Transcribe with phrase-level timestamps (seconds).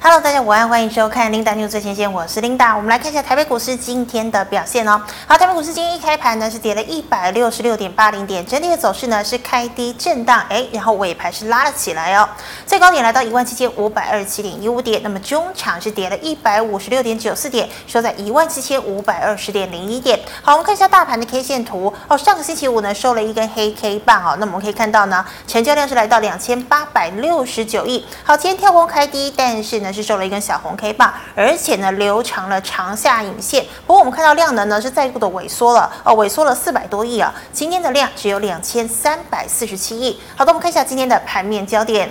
[0.00, 2.74] Hello，大家午安，欢迎收看 Linda News 最前线，我是 Linda。
[2.76, 5.02] 我们来看一下台北股市今天的表现哦。
[5.26, 12.28] 好，台北股市今天一开盘呢是跌了一百六十六点八零点，整体的走势呢是开低震荡，哎，然后尾盘是拉了起来哦。
[12.64, 20.18] 最高点来到一万七千五百二十七点一五点，那么中场是跌了一百五十六点九四点，收在一万七千五百二十点零一点。
[20.42, 22.16] 好，我们看一下大盘的 K 线图哦。
[22.16, 28.06] 上个星期五呢收了一根黑 K 棒哦，那我们可以看到呢，成交量是来到两千八百六十九亿。
[28.22, 29.87] 好，今天跳空开低，但是呢。
[29.92, 33.64] 是收了一根小红 K 棒，而且呢留长了长下影线。
[33.86, 37.34] 不过我们看到量能呢是再度的萎缩了，哦，萎缩了四百多亿啊。
[37.52, 40.20] 今天的量只有两千三百四十七亿。
[40.36, 42.10] 好的，我们看一下今天的盘面焦点。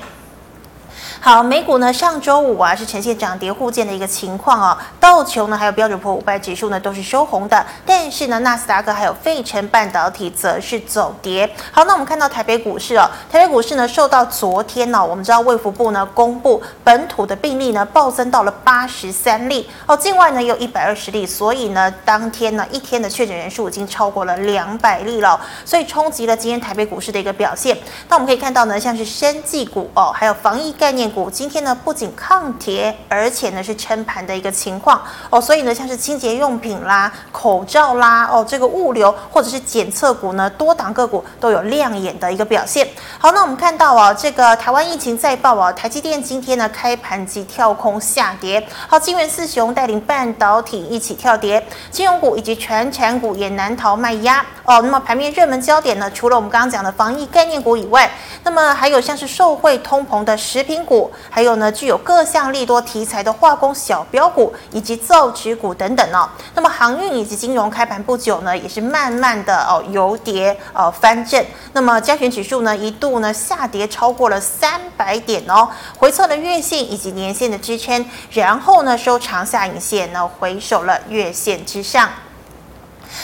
[1.19, 4.77] 好，美股呢上周五啊是呈现涨跌互见的一个情况哦。
[4.99, 11.49] 道琼呢还有标准普五百指数呢都是收红的，但是呢纳斯达克还有费城半导体则是走跌。
[11.71, 27.77] 好，那我们看到台北股市哦，台北股市呢受到昨天呢、哦，我们知道卫福部呢公布本土的病例呢暴增到了八十三例哦，境外呢有一百二十例，所以呢当天呢一天的确诊人数已经超过了两百例了，所以冲击了今天台北股市的一个表现。
[28.07, 31.06] 那我们可以看到呢，像是生技股哦，还有防疫概念。
[31.11, 42.87] 股今天呢不仅抗跌，而且呢是撑盘的一个情况哦，所以呢像是清洁用品啦、口罩啦哦，这个物流或者是检测股呢，多档个股都有亮眼的一个表现。
[43.19, 48.65] 好，那我们看到啊，这个台湾疫情再爆啊，台积电今天呢开盘即跳空下跌。
[48.87, 54.81] 好，晶圆四雄带领半导体一起跳跌，金融股以及全产股也难逃卖压哦。
[54.81, 58.09] 那么盘面热门焦点呢，除了我们刚刚讲的防疫概念股以外，
[58.43, 60.96] 那么还有像是受惠通膨的食品股。
[61.29, 66.29] 还有呢，具有各项利多题材的化工小标股以及造纸股等等哦。
[66.55, 71.43] 那么航运以及金融开盘不久呢，也是慢慢的哦由跌哦翻正。
[71.73, 82.09] 那么加权指数呢一度呢下跌超过了三百点哦，回测了月线以及年线的支撑，然后呢收长下影线呢回守了月线之上。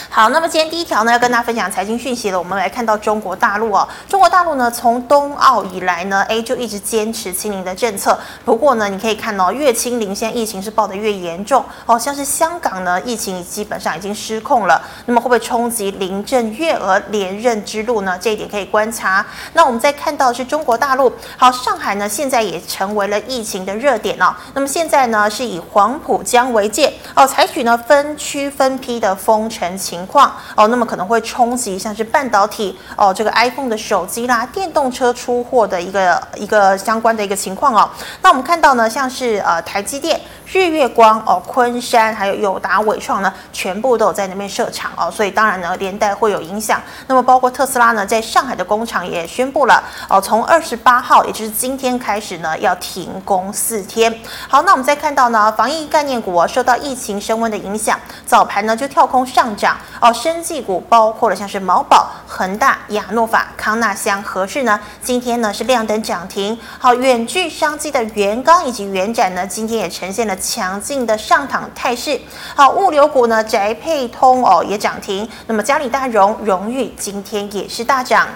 [0.09, 2.38] 好，那么今天第一条呢，要跟大家分享财经讯息了。
[2.38, 8.17] 我们来看到中国大陆哦，中国大陆呢，从冬奥以来呢，哎，就一直坚持清零的政策。
[8.45, 11.98] 不过呢，你可以看到越清零，现在疫情是爆得越严重哦。
[11.98, 14.82] 像是香港呢，疫情基本上已经失控了。
[15.05, 18.17] 那么会不会冲击林郑月娥连任之路呢？
[18.21, 19.26] 这一点可以观察。
[19.54, 24.33] 那我们再看到是中国大陆，好，上海呢，现在也成为了疫情的热点哦。
[24.54, 37.89] 那么现在呢，是以黄浦江为界哦，采取呢分区分批的封城情况哦，那么可能会冲击像是半导体哦，这个 iPhone 的手机啦，电动车出货的一个一个相关的一个情况哦。
[38.21, 40.20] 那我们看到呢，像是呃台积电。
[40.53, 46.80] 日月光哦，昆山还有友达、伟创呢，全部都有在那边设厂哦，所以当然呢，连带会有影响。
[47.08, 54.14] 那么包括特斯拉呢，在上海的工厂也宣布了哦，从二十八号，也就是今天开始呢，要停工四天。
[54.47, 60.14] 好，那我们再看到呢，防疫概念股哦，受到疫情升温的影响，早盘呢就跳空上涨哦。
[60.14, 66.55] 生技股包括了像是毛宝、恒大、亚诺法、康纳香、和氏呢，今天呢是亮灯涨停。
[66.77, 70.37] 好，远距商机的元刚以及元展呢，今天也呈现了。
[70.43, 72.20] 强劲的上涨态势，
[72.54, 78.27] 好，物流股呢，宅配通哦也涨停，那么嘉里大荣、荣誉今天也是大涨。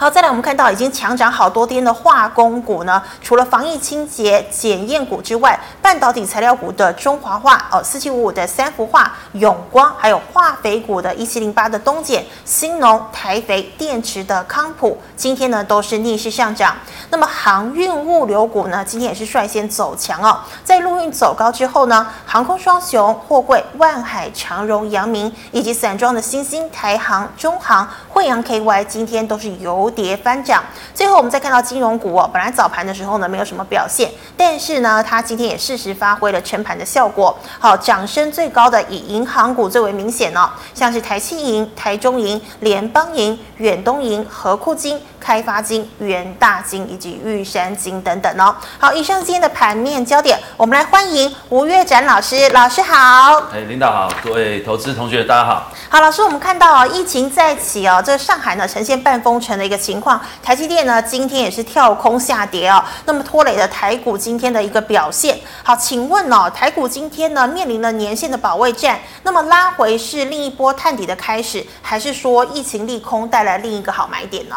[0.00, 16.74] 好，再来我们看到已经强涨好多天的化工股呢，除了防疫清洁检验股之外，半导体材料股的中华化哦，四七五五的三福化、永光，还有化肥股的一七零八的东碱、兴农、台肥、电池的康普，今天呢都是逆势上涨。
[17.10, 30.62] 那么航运物流股呢，今天也是率先走强哦，在陆运走高之后呢，航空双雄货柜万海、长荣、阳明以及散装的新兴、台航、中航、惠阳 KY，今天都是由跌翻涨，
[30.94, 37.36] 最后我们再看到金融股哦，本来早盘的时候呢没有什么表现，但是呢它今天也适时发挥了撑盘的效果。
[37.58, 48.54] 好，涨升最高的以银行股最为明显哦，像是台企银、台中银、联邦银、远东银、和库金、开发金、元大金以及玉山金等等哦。
[48.78, 53.40] 好，以上今天的盘面焦点，我们来欢迎吴月展老师，老师好。
[53.52, 55.70] 哎，领导好，各位投资同学大家好。
[55.88, 65.40] 好，老师，我们看到啊，疫情再起哦，这上海呢呈现半封城的一个情况，台积电呢今天也是跳空下跌哦，那么拖累了台股今天的一个表现。
[65.64, 74.54] 好，请问哦，台股今天呢面临了年线的保卫战，那么拉回是另一波探底的开始，还是说疫情利空带来另一个好买点呢？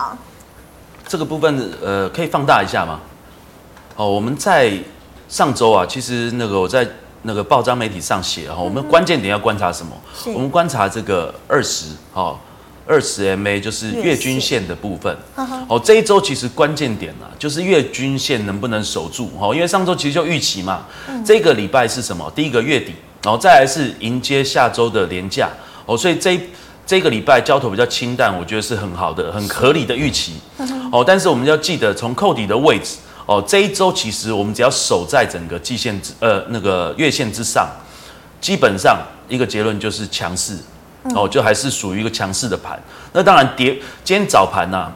[1.07, 2.99] 这个部分呃可以放大一下吗？
[3.95, 4.77] 哦，我们在
[5.29, 6.87] 上周啊，其实那个我在
[7.23, 9.95] 那个报章媒体上写哈，我们关键点要观察什么？
[10.33, 12.37] 我们观察这个二十哦，
[12.85, 15.17] 二十 MA 就是月均线的部分。
[15.67, 19.31] 哦，这一周其实关键点啊，就是月均线能不能守住。
[19.39, 22.31] 哦，因为上周其实就预期嘛，嗯、这个礼拜是什么？
[22.35, 22.93] 第一个月底，
[23.23, 25.49] 然后再来是迎接下周的连假。
[25.85, 26.39] 哦，所以这
[26.85, 30.33] 这个礼拜交投比较清淡，我觉得是很好的、很合理的预期。
[30.91, 32.97] 哦，但是我们要记得从扣底的位置。
[33.25, 37.65] 哦，这一周其实我们只要守在整个季线之呃那个月线之上，
[38.41, 38.97] 基本上
[39.29, 40.57] 一个结论就是强势。
[41.13, 42.81] 哦，就还是属于一个强势的盘。
[43.11, 44.91] 那当然跌，今天早盘呐、啊，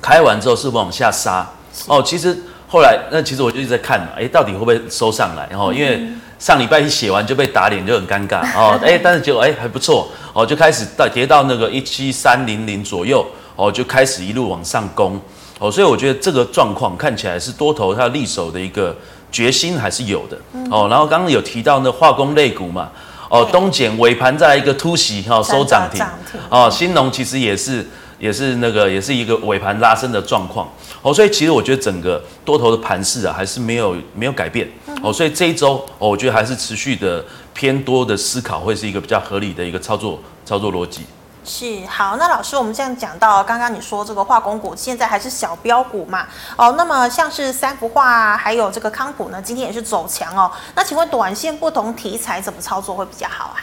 [0.00, 1.44] 开完之后是往下杀。
[1.86, 2.36] 哦，其实
[2.68, 5.46] 后来那其实我就一直在看，哎，到底会不会收上来？
[5.50, 6.06] 然后因为
[6.38, 8.40] 上礼拜一写完就被打脸，就很尴尬。
[8.56, 10.08] 哦，哎，但是结果哎还不错。
[10.32, 13.26] 哦，就开始到跌到那个一七三零零左右。
[13.56, 15.20] 哦，就开始一路往上攻。
[15.58, 18.96] 哦，所以我觉得这个状况看起来是多头它力守的一个
[19.30, 20.38] 决心还是有的。
[20.70, 22.88] 哦，然后刚刚有提到那化工类股嘛。
[23.30, 26.04] 哦，东碱尾盘再来一个突袭哈，收涨停。
[26.50, 27.86] 哦，新农其实也是
[28.18, 30.68] 也是那个也是一个尾盘拉升的状况。
[31.00, 34.68] 哦，所以其实我觉得整个多头的盘势啊，还是没有没有改变。
[35.00, 37.24] 哦，所以这一周哦，我觉得还是持续的
[37.54, 41.02] 偏多的思考，会是一个比较合理的一个操作操作逻辑。
[41.42, 46.26] 是好，那老师，我们这样讲到，刚刚你说这个化工股现在还是小标股嘛？
[46.56, 50.50] 哦，那么像是三福化还有这个康普呢，今天也是走强哦。
[50.74, 53.56] 那请问短线不同题材怎么操作会比较好啊？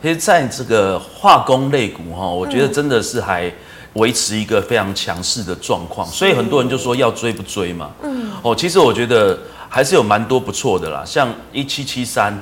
[0.00, 3.52] 其实在这个化工类股哈，我觉得真的是还
[3.94, 7.90] 维持一个非常强势的状况，所以很多人就说要追不追嘛。
[8.02, 8.30] 嗯。
[8.42, 9.36] 哦，其实我觉得
[9.68, 12.32] 还是有蛮多不错的啦，像一七七三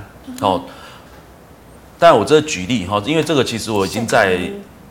[0.41, 0.63] 哦。
[2.01, 4.41] 但我这举例哈，因为这个其实我已经在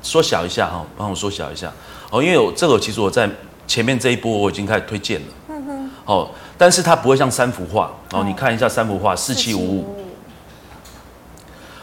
[0.04, 1.72] 缩小一下哈，帮我缩小一下。
[2.12, 3.28] 哦，因为我这个其实我在
[3.68, 9.96] 前面这一波我已经开始推荐了，嗯哼，哦，但是它不会像三幅画哦，你看一下三幅画四七五五，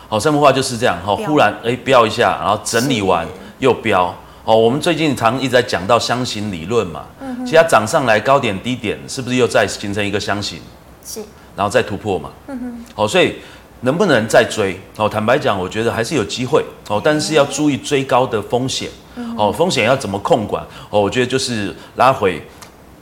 [0.09, 3.27] 好，三幅画就是这样哈，忽然哎标一下，然后整理完
[3.59, 4.15] 又标。
[4.45, 10.61] 哦，我们最近常一直在讲到箱型理论嘛，嗯，其实它涨上来高点低点是不是又再形成一个箱型？
[11.05, 11.21] 是，
[11.57, 13.35] 然后再突破嘛，嗯哼，好，所以。
[13.83, 14.81] 能不能再追？
[14.97, 18.89] 哦，坦白讲，我觉得还是有机会哦，但是要注意追高的风险
[19.37, 21.01] 哦，风险要怎么控管哦？
[21.01, 22.43] 我觉得就是拉回，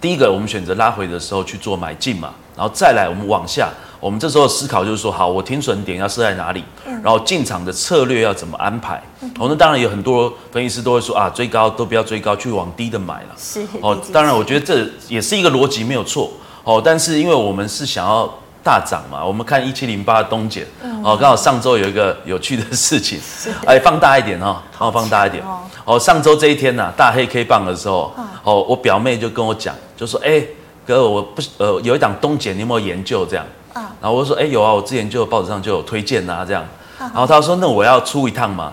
[0.00, 3.68] 第一个我们选择拉回的时候去做买进嘛，然后再来我们往下，
[4.00, 6.62] 我们这时候思考就是说，好，我停损点要设在哪里？
[7.02, 9.02] 然后进场的策略要怎么安排？
[9.38, 13.28] 哦，那当然有很多分析师都会说啊，追高都不要追高，去往低的买了。
[13.38, 16.30] 是哦，当然我觉得这也是一个逻辑没有错
[16.64, 18.32] 哦，但是因为我们是想要。
[18.64, 20.64] 大涨嘛，我们看一七零八的东碱，
[21.04, 23.20] 哦，刚好上周有一个有趣的事情，
[23.66, 25.44] 哎，放大一点哈，好，放大一点，
[25.84, 28.10] 哦，上周这一天呐，大黑 K 棒的时候，
[28.42, 30.42] 哦，我表妹就跟我讲，就说，哎，
[30.86, 33.26] 哥，我不，呃，有一档东碱，你有没有研究？
[33.26, 33.44] 这样？
[34.00, 36.64] 然后我就说，哎，有啊，我之前就报纸上就有推荐呐，这样，
[36.98, 38.72] 然后他说，那我要出一趟嘛，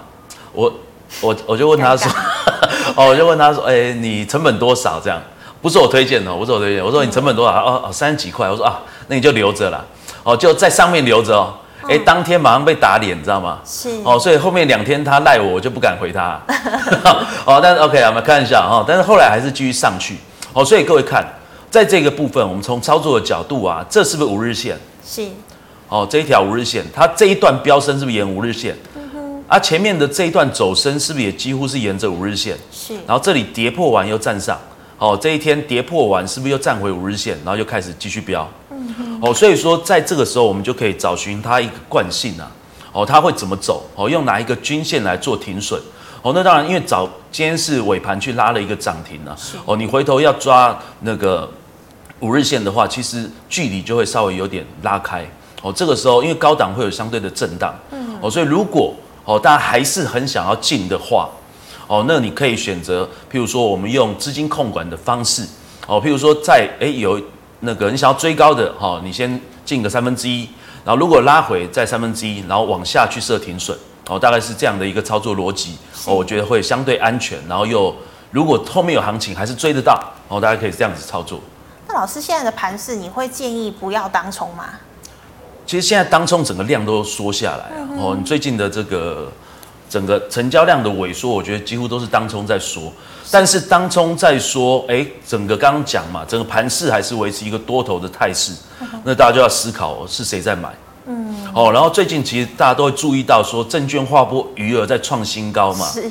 [0.53, 0.71] 我，
[1.19, 2.09] 我，我就问他说，
[2.95, 5.01] 哦，我就问他说，哎，你成本多少？
[5.03, 5.21] 这样，
[5.61, 7.53] 不是我推荐的，不是我推荐，我说你成本多少？
[7.53, 8.79] 哦，三十几块，我说啊。
[9.11, 9.85] 那你就留着了，
[10.23, 11.53] 哦，就在上面留着哦。
[11.81, 13.59] 哎、嗯，当天马上被打脸，你知道吗？
[13.65, 16.39] 是哦，所以后面两天他赖我，我就不敢回他。
[17.45, 18.85] 哦，但是 OK 啊，我们看一下哈。
[18.87, 20.15] 但是后来还是继续上去。
[20.53, 21.21] 哦，所以各位看，
[21.69, 24.77] 在这个部分，我们从操作的角度啊，这是不是五日线？
[25.05, 25.27] 是。
[25.89, 28.73] 哦，这一条五日线，它这一段飙升是不是沿五日线？
[29.49, 32.55] 啊，前面的这一段走升是不是也几乎是沿着五日线？
[32.71, 32.93] 是。
[33.05, 34.57] 然后这里跌破完又站上。
[34.97, 38.47] 哦，这一天跌破完是不是又站回五日线，然后又开始继续飙？
[39.21, 42.51] 哦，所以说在这个时候，我们就可以找寻它一个惯性啊。
[42.91, 43.83] 哦，它会怎么走？
[43.95, 45.79] 哦，用哪一个均线来做停损？
[46.23, 49.37] 哦，那当然，因为早今天是尾盘去拉了一个涨停啊。
[49.65, 51.49] 哦，你回头要抓那个
[52.19, 55.23] 五日线的话，其实距离就会稍微有点拉开。
[55.61, 57.73] 哦，这个时候因为高档会有相对的震荡。
[57.91, 58.17] 嗯。
[58.21, 58.93] 哦，所以如果
[59.23, 61.29] 哦大家还是很想要进的话，
[61.85, 65.47] 哦，那你可以选择，譬如说我们用资金控管的方式。
[65.87, 67.21] 哦，譬如说在哎有。
[67.61, 70.47] 那个你想要追高的哈，你先进个三分之一，
[70.83, 73.75] 然后如果拉回再三分之一，然后往下去设停损，
[74.09, 77.95] 哦，大概是这样的一个操作逻辑，哦，我觉得会相对安全，然后又
[78.31, 81.39] 如果后面有行情还是追得到，哦，大家可以这样子操作。
[81.87, 84.65] 那老师现在的盘势，你会建议不要当冲吗？
[85.65, 89.31] 其实现在当冲整个量都缩下来了，哦，你最近的这个。
[89.91, 92.83] 整个成交量的萎缩，我觉得几乎都是当冲在说，
[93.31, 98.51] 但是当中在说，哎，整个刚刚讲嘛，整个盘势还是维持一个多头的态势，
[99.05, 100.69] 那大家就要思考是谁在买，
[101.07, 106.03] 嗯，哦，然后最近其实大家都会注意到说，证券划拨余额在创新高嘛，是，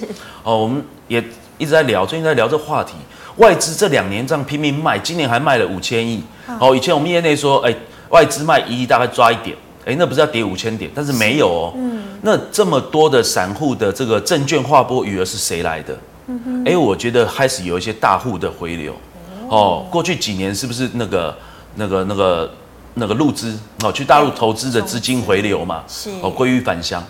[0.42, 1.22] 哦，我们也
[1.58, 2.94] 一直在聊，最近在聊这个话题，
[3.36, 6.24] 外资这两年这样拼命卖，今年还卖了五千亿，
[6.58, 7.74] 哦，以前我们业内说，哎，
[8.08, 9.56] 外资卖一亿大概抓一点。
[9.86, 11.72] 哎，那不是要跌五千点，但是没有哦。
[11.74, 15.98] 嗯，那这么多的散户的这个证券划拨余额是谁来的？
[16.64, 18.94] 哎，我觉得开始有一些大户的回流。
[19.48, 21.36] 哦，过去几年是不是那个
[21.74, 22.54] 那个那个
[22.94, 25.82] 那个入资哦，去大陆投资的资金回流嘛？
[25.88, 27.02] 是哦，归于返乡。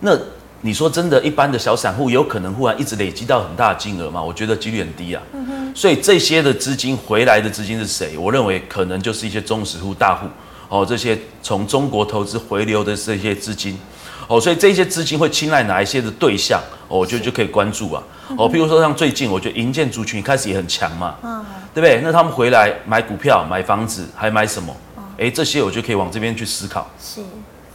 [0.00, 0.16] 那
[0.62, 4.22] 你说真的，一般的小散户有可能忽然一直累积到很大的金额吗？
[4.22, 5.22] 我觉得几率很低啊。
[5.32, 5.72] 嗯。
[5.74, 8.16] 所以这些的资金回来的资金是谁？
[8.16, 10.26] 我认为可能就是一些中实户大户。
[10.68, 13.78] 哦，这些从中国投资回流的这些资金，
[14.26, 16.60] 哦，所以这些资金会青睐哪一些的对象？
[16.88, 18.02] 哦，我觉得就可以关注啊。
[18.38, 22.00] 哦，譬如说像最近，我觉得银建族群开始也很强嘛，嗯，对不对？
[22.02, 24.74] 那他们回来买股票、买房子，还买什么？
[25.18, 26.90] 哎，这些我就可以往这边去思考。
[27.00, 27.22] 是。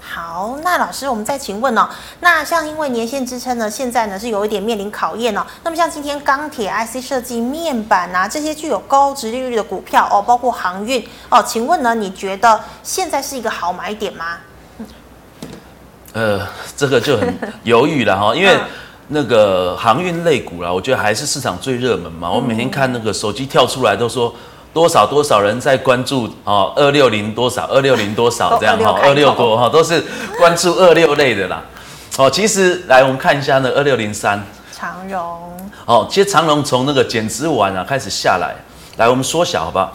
[0.02, 1.88] 好，那老师，我们再请问哦，
[2.20, 5.46] 那像因为年限支撑呢，现在呢是有一点面临考验哦。
[5.64, 14.38] 那么像今天钢铁、IC 设计、面板啊这些具有高值利率的股票哦，包括航运哦，请问呢，你觉得现在是一个好买点吗？
[16.14, 16.42] 呃，
[16.76, 18.58] 这个就很犹豫了哈，因为
[19.10, 22.30] 那个航运类股啦，我觉得还是市场最热门嘛。
[22.30, 24.34] 我每天看那个手机跳出来都说。
[24.72, 30.00] 多少多少人在关注哦，二六零多少，二六零多少 这样哈，二六多哈，都是
[30.38, 31.60] 关注二六类的啦。
[32.18, 35.20] 哦，其实来我们看一下呢，二六零三长荣
[35.86, 38.56] 哦，其实长荣从那个减值完啊开始下来，
[38.98, 39.92] 来我们缩小好不好？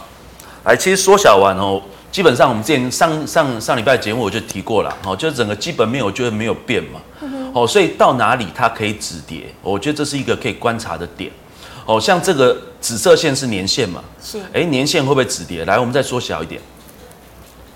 [0.64, 1.80] 来，其实缩小完哦，
[2.14, 7.00] 基本上我们之前上上上礼拜节目我就提过了，哦，就是整个基本面我觉得没有变嘛，
[7.52, 11.28] 哦，所以到哪里它可以止跌，我觉得这是一个可以观察的点。
[11.84, 14.00] 哦，像这个紫色线是年线嘛？
[14.22, 14.40] 是。
[14.52, 15.64] 哎，年线会不会止跌？
[15.64, 16.60] 来，我们再缩小一点。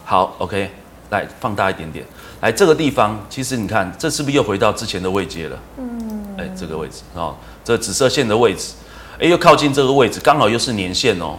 [0.04, 0.71] 好，OK，
[1.11, 2.07] 来放大一点点。
[2.40, 5.59] 来，这个地方其实你看，这是不是又回到之前的位阶了？
[5.78, 6.25] 嗯。
[6.38, 8.75] 哎，这个位置哦，这个紫色线的位置，
[9.18, 11.37] 哎，又靠近这个位置，刚好又是年线哦。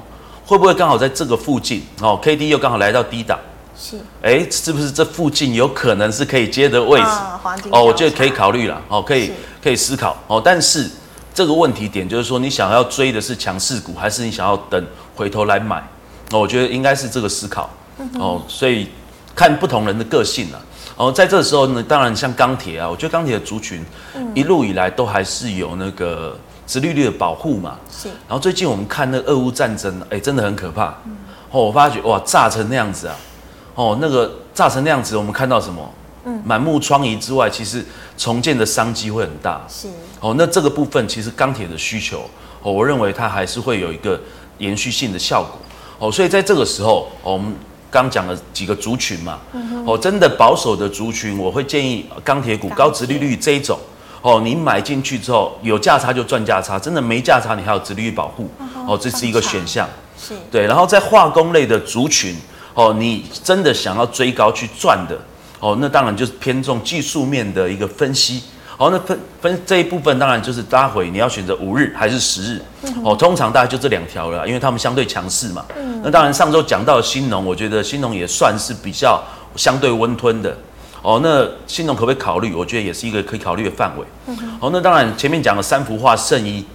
[0.50, 1.84] 会不会刚好在这个附近？
[2.02, 3.38] 哦，KD 又刚好来到低档。
[3.78, 4.00] 是。
[4.24, 7.06] 哎，是不是这附近有可能是可以接的位置？
[7.06, 7.40] 哦，
[7.70, 8.82] 哦，我觉得可以考虑了。
[8.88, 10.18] 哦，可以可以思考。
[10.26, 10.90] 哦，但是。
[11.32, 15.78] 这个问题点就是说，你想要追的是强势股，还是你想要等回头来买？
[16.32, 17.70] 哦我觉得应该是这个思考
[18.16, 18.42] 哦。
[18.46, 18.90] 所以
[19.34, 20.62] 看不同人的个性了。
[20.98, 23.86] 哦，在这个时候呢，当然像钢铁啊，我觉得钢铁的族群
[24.36, 26.38] 一路以来都还是有那个
[26.70, 27.80] 殖利率的保护嘛。
[27.92, 28.10] 是。
[28.28, 30.96] 然后最近我们看那个俄乌战争，哎，真的很可怕。
[31.50, 33.16] 哦，我发觉哇，炸成那样子啊！
[33.74, 35.92] 哦，那个炸成那样子，我们看到什么？
[36.26, 37.84] 嗯，满目疮痍之外，其实
[38.16, 39.66] 重建的商机会很大。
[39.68, 39.88] 是
[40.20, 42.30] 哦，那这个部分其实钢铁的需求，
[42.62, 44.22] 哦，我认为它还是会有一个
[44.60, 45.58] 延续性的效果。
[45.98, 47.52] 哦，所以在这个时候，哦、我们
[47.90, 49.40] 刚讲了几个族群嘛。
[49.88, 53.80] 哦，真的保守的族群，我会建议钢铁股高殖利率这一种。
[54.22, 58.50] 哦，你买进去之后有价差就赚价差，真的没价差你还有殖利率保护。
[58.88, 59.88] 哦，这是一个选项。
[60.18, 60.34] 是。
[60.52, 62.36] 对，然后在化工类的族群，
[62.74, 65.18] 哦，你真的想要追高去赚的。
[65.60, 68.44] 哦，那当然就是偏重技术面的一个分析。
[68.78, 72.62] 哦，那分分这一部分当然就是拉回，你要选择五日还是十日？
[73.04, 75.66] 哦，通常大概就这两条了，因为他们相对强势嘛。
[76.02, 79.22] 那当然上周讲到新农，我觉得新农也算是比较
[79.58, 80.58] 相对温吞的。
[81.02, 82.54] 哦，那新农可不可以考虑？
[82.54, 84.06] 我觉得也是一个可以考虑的范围。
[84.60, 86.66] 哦，那当然前面讲了三幅画、圣一。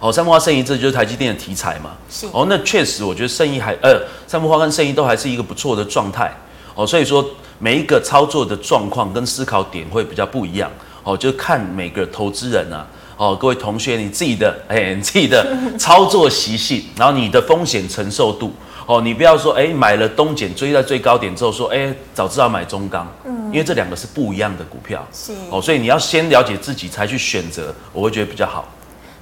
[0.00, 1.92] 哦，三幅画、圣一，这就是台积电的题材嘛。
[2.10, 2.26] 是。
[2.32, 6.32] 哦，那确实我觉得圣一还呃，三幅画跟圣一都还是一个不错的状态。
[6.74, 7.24] 哦，所以说。
[7.58, 10.68] 每一个操作的状况跟思考点会比较不一样
[11.04, 12.84] 哦，就看每个投资人啊
[13.16, 15.46] 哦，各位同学你自己的哎，你自己的
[15.78, 18.52] 操作习性，然后你的风险承受度
[18.86, 28.64] 哦，你不要说哎买了东碱追在最高点之后说哎早知道买中钢，嗯，因为这两个是不一样的股票，是哦，所以你要先了解自己才去选择，我会觉得比较好。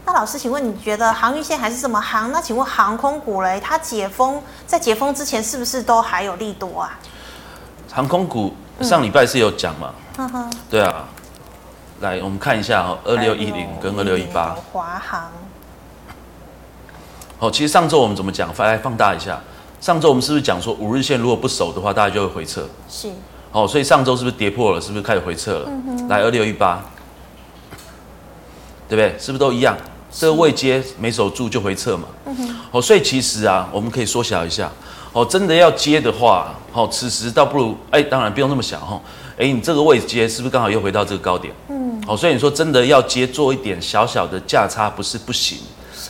[0.06, 2.32] 那老师，请问你觉得航运线还是什么航？
[2.32, 6.98] 那请问航空股嘞，它解封在解封之前是不是都还有利多啊？
[7.92, 9.92] 航空股上礼拜是有讲嘛？
[10.18, 11.04] 嗯、对啊，
[12.00, 14.56] 来我们看一下哦，二六一零跟二六一八。
[14.72, 15.30] 华航。
[17.40, 18.54] 哦，其实上周我们怎么讲？
[18.58, 19.40] 来放大一下，
[19.80, 22.68] 上周我们是不是讲说五日线如果不守的话，大家就会回撤？
[22.88, 23.08] 是。
[23.50, 24.80] 哦，所以上周是不是跌破了？
[24.80, 25.64] 是不是开始回撤了？
[25.66, 26.84] 嗯、哼来二六一八，
[28.88, 29.18] 对不对？
[29.18, 29.76] 是不是都一样？
[30.12, 32.04] 这个位阶没守住就回撤嘛。
[32.26, 34.70] 嗯、哼哦，所以其实啊，我们可以缩小一下。
[35.12, 39.00] 哦，真的要接的话，好，此时倒不如，哎，当然不用那么想哈，
[39.36, 41.52] 哎，你这个位置接是不是刚好又回到这个高点？
[41.68, 45.58] 嗯，好，所以你说真的要接做一点小小的价差不是不行，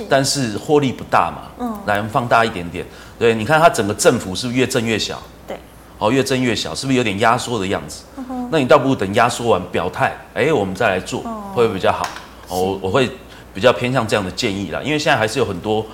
[0.00, 1.50] 是，但是获利不大嘛。
[1.59, 2.85] 嗯，来，我们放大一点点，
[3.19, 5.21] 对，你看它整个振幅是不是越震越小？
[5.47, 5.57] 对，
[5.99, 8.04] 哦，越震越小，是不是有点压缩的样子？
[8.16, 11.21] 嗯，那你倒不如等压缩完表态，哎，我们再来做，
[11.54, 12.07] 会不会比较好？
[12.49, 13.11] 哦，我我会
[13.52, 15.85] 比较偏向这样的建议啦，因为现在还是有很多。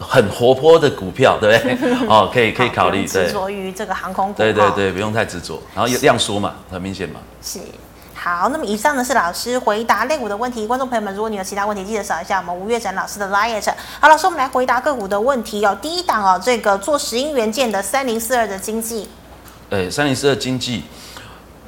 [0.00, 1.90] 很活泼的股票，对不对？
[2.06, 3.04] 哦，可以可以考虑。
[3.04, 4.34] 执着于这个航空股。
[4.38, 7.18] 对对对，不用太执着，然后量缩嘛，很明显嘛。
[7.42, 7.58] 是。
[8.20, 10.66] 好，那么以上呢是老师回答类股的问题。
[10.66, 13.70] 观众朋友们，如果你有其他问题，记得扫一下我们吴月展老师的 l i a t。
[14.00, 15.78] 好，老师，我们来回答个股的问题哦。
[15.80, 19.08] 第一档哦，这个做石英元件的三零四二的经济。
[19.70, 20.82] 哎，三零四二经济，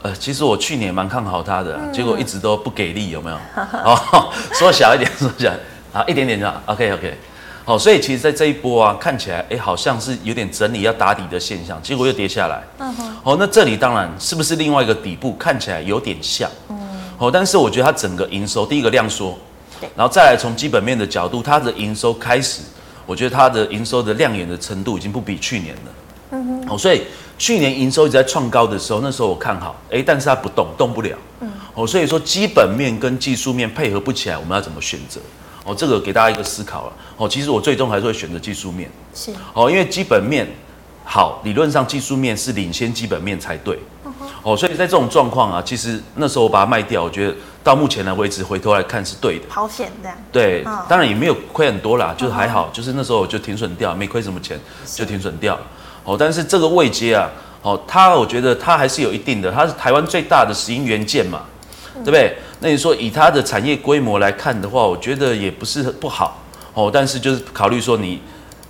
[0.02, 3.36] 呃，其实我去年蛮看好它的，嗯、结果一直都不给力，有没有？
[3.84, 5.52] 哦，缩小一点，缩小，
[5.92, 6.60] 好，一点点就好。
[6.66, 7.16] OK OK。
[7.70, 12.60] 好，所以其实，在这一波啊，看起来，哎，好像是有点整理要打底的现象，结果又跌下来。
[12.80, 13.16] 嗯哼。
[13.22, 15.34] 好，那这里当然是不是另外一个底部？
[15.34, 16.50] 看起来有点像。
[16.68, 16.76] 嗯。
[17.16, 19.38] 好，但是我觉得它整个营收，第一个量缩，
[19.80, 19.88] 对。
[19.94, 22.62] 然后再来从基本面的角度，它的营收开始，
[23.06, 25.92] 我觉得它的营收的亮眼的程度已经不比去年了。
[26.32, 26.66] 嗯哼。
[26.66, 27.04] 好，所以
[27.38, 31.16] 去年营收一直在创高的时候，那时候我看好，哎，但是它不动，动不了。
[31.38, 31.48] 嗯。
[31.74, 35.20] 哦，所以说基本面跟技术面配合不起来，我们要怎么选择？
[35.64, 36.92] 哦，这个给大家一个思考了。
[37.16, 38.90] 哦，其实我最终还是会选择技术面。
[39.14, 39.32] 是。
[39.52, 40.46] 哦，因为基本面
[41.04, 43.78] 好，理论上技术面是领先基本面才对。
[44.04, 44.10] Uh.
[44.42, 49.44] 哦，所以在这种状况啊，其实那时候我把它卖掉，我觉得到目前来为止回头来看是对的。
[49.48, 50.16] 好险这样。
[50.32, 50.86] 对，uh.
[50.88, 52.72] 当然也没有亏很多啦，就是还好，uh.
[52.74, 55.54] 就是那时候我就停损掉，没亏什么钱，就停损掉。
[55.56, 55.60] 是
[56.04, 57.28] 哦，但是这个位阶啊，
[57.60, 61.42] 哦，它我觉得它还是有一定的，它是台湾最大的石英元件嘛。
[62.04, 62.36] 对不对？
[62.60, 66.42] 那你说以它的产业规模来看的话，我觉得也不是不好
[66.74, 66.90] 哦。
[66.92, 68.20] 但是就是考虑说你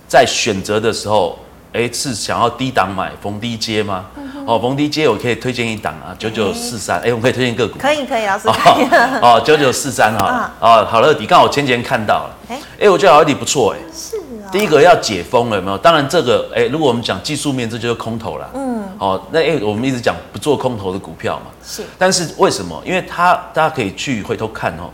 [0.07, 1.37] 在选择的时候，
[1.73, 4.05] 哎，是想要低档买逢低接吗？
[4.45, 6.99] 哦，逢低接我可以推荐一档啊，九九四三。
[7.01, 7.77] 哎，我们可以推荐个股。
[7.77, 8.47] 可以可以，老师。
[8.47, 10.51] 哦，九九四三哈。
[10.59, 12.35] 哦，好乐迪，刚好前几天看到了。
[12.49, 13.79] 哎，哎，我觉得好乐迪不错哎。
[13.93, 14.17] 是。
[14.51, 15.77] 第一个要解封了，有没有？
[15.77, 18.49] 当然，这个哎，如果我们讲技术面，这就是空头了。
[18.53, 18.83] 嗯。
[18.97, 21.45] 哦，那哎，我们一直讲不做空头的股票嘛。
[21.65, 21.83] 是。
[21.97, 22.81] 但是为什么？
[22.85, 24.89] 因为它大家可以去回头看哦。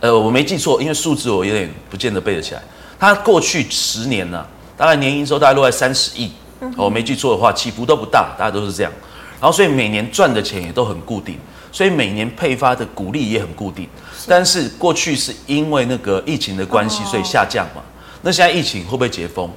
[0.00, 2.62] 呃，我没记错，因为数字我有点不见得背得起来。
[2.98, 4.46] 它过去十年呢、啊，
[4.76, 6.32] 大概年营收大概落在三十亿。
[6.76, 8.92] 我没记错的话，起伏都不大，大家都是这样。
[9.40, 11.38] 然后，所以每年赚的钱也都很固定，
[11.70, 13.88] 所以每年配发的股利也很固定。
[14.16, 14.26] 是。
[14.28, 17.80] 但是过去是因为那个疫情的关系，所以下降嘛。
[17.80, 17.84] 哦
[18.22, 19.50] 那现在疫情会不会解封？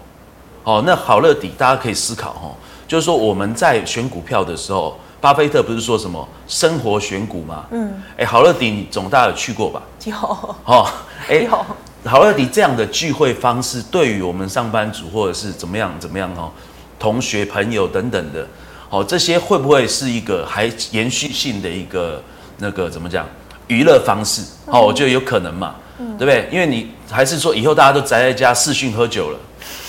[0.63, 2.53] 哦，那好乐迪，大家可以思考哦，
[2.87, 7.65] 就是说我们在选股票的时候，巴菲特不是说什么生活选股吗？
[7.71, 9.81] 嗯，哎，好乐迪，你总大有去过吧？
[10.05, 10.15] 有。
[10.65, 10.87] 哦，
[11.27, 11.65] 哎，有。
[12.05, 16.51] 好乐迪这样的聚会方式，对于我们上班族或者是怎么样怎么样哦，
[16.99, 18.47] 同学朋友等等的，
[18.89, 22.21] 哦，这些会不会是一个还延续性的一个
[22.57, 23.27] 那个怎么讲
[23.67, 24.43] 娱乐方式？
[24.67, 25.73] 哦，我觉得有可能嘛。
[26.17, 26.47] 对不对？
[26.51, 29.39] 因为你还是说以后大家都宅在家视讯喝酒了，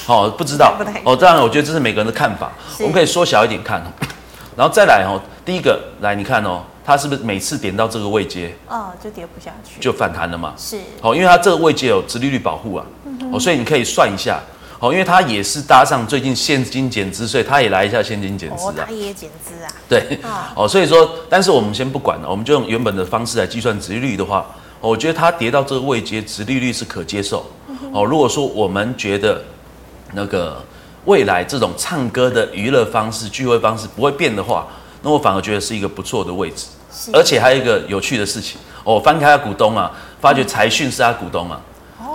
[0.06, 1.14] 哦，不知道哦。
[1.14, 2.50] 当然，我觉得这是每个人的看法。
[2.78, 3.82] 我们可以缩小一点看，
[4.56, 5.20] 然后再来哦。
[5.44, 10.54] 第一个来，你看哦，它是不是每次点到这个位阶，哦，就跌不下去，就反弹了嘛？
[10.56, 14.40] 是哦，因为它这个位阶有殖利率保护啊，嗯、哦，所以你可以算一下
[14.78, 20.18] 哦，因为它也是搭上最近现金减资，所以它也来一下现金减资啊，它、哦、也减资啊，对，
[20.54, 24.46] 哦，所以说，但是我们先不管了，我们就用原本的方式来计算殖利率的话。
[24.82, 27.46] 我觉得它跌到这个位阶，殖利率是可接受。
[27.92, 29.40] 哦，如果说我们觉得
[30.12, 30.62] 那个
[31.04, 34.66] 未来这种唱歌的娱乐方式、聚会方式不会变的话，
[35.02, 36.66] 那我反而觉得是一个不错的位置。
[36.92, 39.90] 是而且还有一个有趣的事情，我翻开他股东啊，
[40.20, 41.60] 发觉财讯是他股东啊。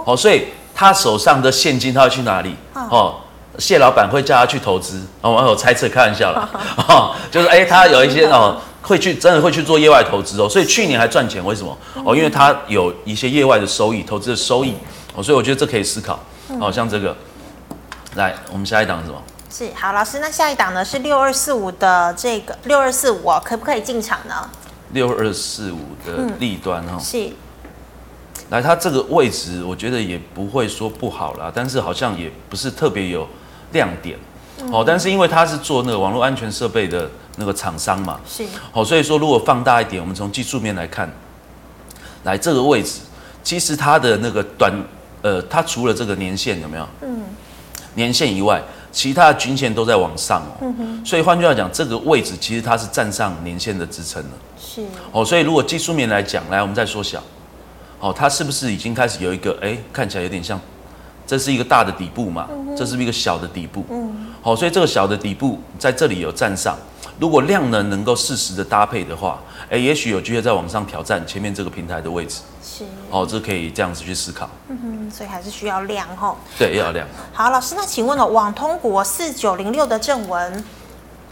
[0.05, 2.53] 哦，所以他手上的现金他要去哪里？
[2.73, 3.15] 哦，
[3.57, 5.01] 谢老板会叫他去投资。
[5.21, 6.49] 哦，我猜测，开玩笑啦。
[6.89, 8.57] 哦，就是哎，他有一些哦。
[8.87, 11.77] 会去真的会去做业外投资哦，所以去年还赚钱，为什么？
[12.05, 14.73] 哦，因为它有一些业外的收益，投资的收益
[15.13, 16.17] 哦，所以我觉得这可以思考。
[16.61, 17.13] 哦，像这个，
[18.15, 19.21] 来，我们下一档是什么？
[19.51, 24.49] 是好，老师，那下一档呢是六二四五的这个六二四五，可不可以进场呢？
[24.93, 27.29] 六二四五的利端哈，是。
[28.49, 33.27] 来，它这个位置我觉得也不会说不好啦，但是好像也不是特别有
[33.73, 34.17] 亮点。
[34.71, 37.09] 哦，但是因为它是做那个网络安全设备的。
[37.39, 41.07] 那个厂商嘛，是好，所以说如果放大一点，我们从技术面来看，
[42.23, 42.99] 来这个位置，
[43.43, 44.73] 其实它的那个短，
[45.21, 46.87] 呃，它除了这个年限有没有？
[47.03, 47.21] 嗯，
[47.93, 48.59] 年限以外，
[48.91, 50.57] 其他的均线都在往上哦。
[50.61, 54.31] 嗯哼，所以换句话讲，这个位置其实它是站上年线的支撑了。
[54.59, 57.21] 是哦，所以如果技术面来讲，来我们再缩小，
[57.99, 60.59] 哦，它是不是已经开始有一个，哎，看起来有点像，
[61.27, 62.47] 这是一个大的底部嘛？
[62.49, 63.85] 嗯哼，这是一个小的底部？
[63.91, 66.75] 嗯，好，所以这个小的底部在这里有站上。
[67.19, 72.41] 如果量能能够适时的搭配的话，哎，也许有机会再往上挑战前面这个平台的位置。
[72.63, 74.49] 是，哦，这可以这样子去思考。
[74.69, 76.37] 嗯哼，所以还是需要量吼。
[76.59, 77.07] 对，要量。
[77.33, 80.63] 好，老师，那请问了，网通股四九零六的正文，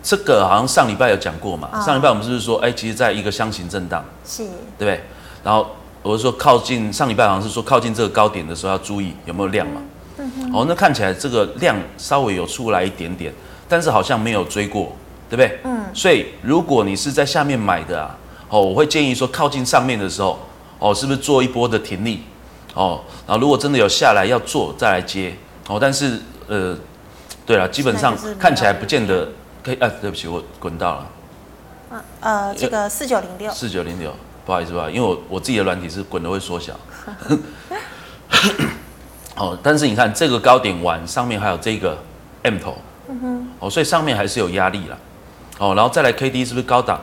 [0.02, 1.70] 这个好像上礼拜有讲过嘛？
[1.72, 4.44] 哦、上礼拜我们是不是说，哎，其实在一个箱型震荡，是，
[4.78, 5.02] 对不对？
[5.44, 5.68] 然后
[6.02, 9.82] 我是说靠近上礼拜好像是说靠近这个高点的时候要注意有没有量嘛？
[10.18, 13.32] 嗯哦，那看起来这个量稍微有出来一点点，
[13.68, 14.96] 但是好像没有追过，
[15.30, 15.60] 对不对？
[15.64, 15.86] 嗯。
[15.94, 18.18] 所以如果你是在下面买的啊，
[18.50, 20.40] 哦，我会建议说靠近上面的时候，
[20.80, 22.24] 哦，是不是做一波的停利？
[22.74, 25.34] 哦，然后如果真的有下来要做，再来接。
[25.68, 26.78] 哦，但是呃，
[27.46, 29.30] 对了，基本上看起来不见得
[29.64, 29.76] 可以。
[29.76, 31.08] 啊，对不起，我滚到了。
[31.90, 33.52] 啊、呃，这个四九零六。
[33.52, 34.14] 四九零六，
[34.46, 36.74] 不好意思吧，因为我我自己的软体是滚的会缩小。
[39.38, 41.98] 哦，但是你看这个高点完上面还有这个
[42.44, 44.98] M 头，嗯哼，哦，所以上面还是有压力啦。
[45.58, 47.00] 哦，然后再来 K D 是不是高档？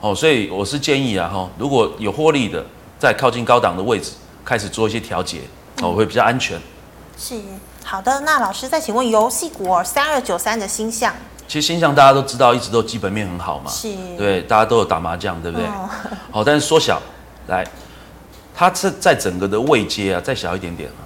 [0.00, 2.64] 哦，所以我是建议啊，哈，如果有获利的，
[2.98, 4.12] 在靠近高档的位置
[4.44, 5.40] 开始做一些调节，
[5.80, 6.60] 哦，会比较安全。
[7.16, 7.40] 是，
[7.84, 11.14] 好的，那老师再请问游戏股三二九三的星象，
[11.46, 15.66] 其实星象大家都知道，一直都基本面很好嘛，是，对，大家都有打麻将，对不对？
[15.66, 15.88] 哦，
[16.32, 17.00] 哦，但是缩小
[17.48, 17.64] 来，
[18.54, 21.02] 它是在整个的位阶啊，再小一点点啊。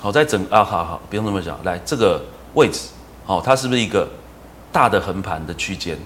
[0.00, 1.58] 好，在整啊，好好，不用那么小。
[1.64, 2.22] 来这个
[2.54, 2.88] 位置，
[3.26, 4.08] 哦，它是不是一个
[4.72, 5.98] 大的横盘的区间？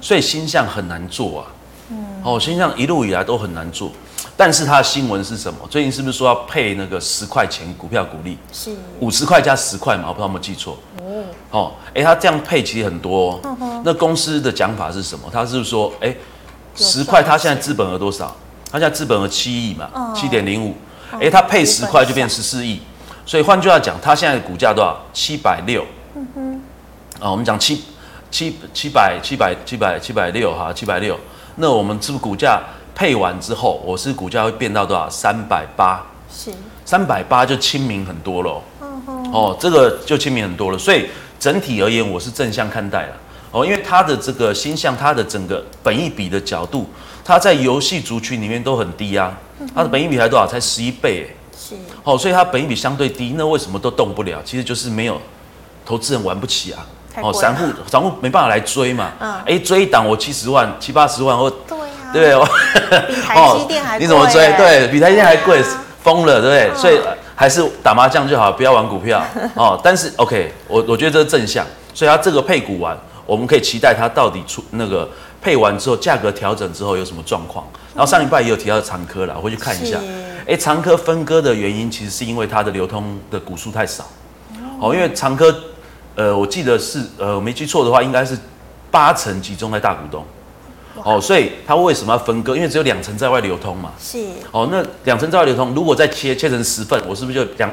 [0.00, 1.46] 所以星象很难做啊。
[1.90, 1.96] 嗯。
[2.22, 3.90] 哦，星象一路以来都很难做，
[4.36, 5.58] 但是它的新闻是什么？
[5.68, 8.36] 最近是不是说要配那个十块钱股票股利？
[8.52, 8.70] 是。
[9.00, 10.08] 五十块加十块嘛？
[10.08, 10.78] 我不知道有没有记错。
[11.00, 11.24] 哦。
[11.50, 13.56] 哦，哎，它这样配其实很多哦。
[13.60, 13.82] 嗯。
[13.84, 15.28] 那公司的讲法是什么？
[15.32, 16.14] 他是说，哎，
[16.74, 18.34] 十块，它现在资本额多少？
[18.70, 20.74] 它现在资本额七亿嘛，七点零五。
[21.20, 22.80] 哎，它配十块就变十四亿。
[23.26, 25.00] 所以换句话讲，它现在的股价多少？
[25.12, 25.84] 七百六。
[26.14, 26.62] 嗯哼。
[27.18, 27.82] 啊，我们讲七
[28.30, 31.18] 七七百七百七百七百六哈，七百六。
[31.56, 32.62] 那我们是不是股价
[32.94, 35.08] 配完之后，我是股价会变到多少？
[35.10, 36.06] 三百八。
[36.32, 36.50] 是。
[36.84, 38.62] 三百八就亲民很多了。
[38.80, 39.32] 嗯哼。
[39.32, 40.78] 哦，这个就亲民很多了。
[40.78, 41.06] 所以
[41.38, 43.16] 整体而言，我是正向看待了。
[43.50, 46.88] 哦，因为它的这个星象，它的整个本益比的角度，
[47.24, 49.36] 它在游戏族群里面都很低啊。
[49.74, 50.46] 它的本益比才多少？
[50.46, 51.74] 才十一倍是。
[52.04, 54.40] 哦，所以它本益比相对低，那为什么都动不了？
[54.44, 55.20] 其实就是没有
[55.84, 56.86] 投资人玩不起啊。
[57.22, 59.10] 哦，散户散户没办法来追嘛。
[59.18, 59.34] 嗯。
[59.46, 62.44] 哎，追一档我七十万、七八十万，我对呀，对不
[62.90, 63.14] 对？
[63.14, 64.04] 比台积电还贵。
[64.04, 64.52] 你怎么追？
[64.56, 65.62] 对比台积电还贵，
[66.02, 66.80] 疯了，对不对？
[66.80, 67.00] 所以
[67.34, 69.22] 还是打麻将就好，不要玩股票。
[69.54, 72.96] 哦，但是 OK，我我觉得这是正向，所以它这个配股完，
[73.26, 75.08] 我们可以期待它到底出那个
[75.42, 77.66] 配完之后，价格调整之后有什么状况。
[77.94, 79.98] 然后上礼拜也有提到长科了，我回去看一下。
[80.46, 84.04] 哎，长科分割的原因其实是因为它的流通的股数太少，
[84.80, 85.54] 哦，因为长科，
[86.20, 88.36] 呃，我记得是，呃，我没记错的话，应该是
[88.90, 90.22] 八成集中在大股东，
[91.02, 92.54] 哦，所以它为什么要分割？
[92.54, 94.18] 因为只有两成在外流通嘛，是，
[94.50, 97.70] 哦，那两成在外流通，如果再切切成十份，我是不是就两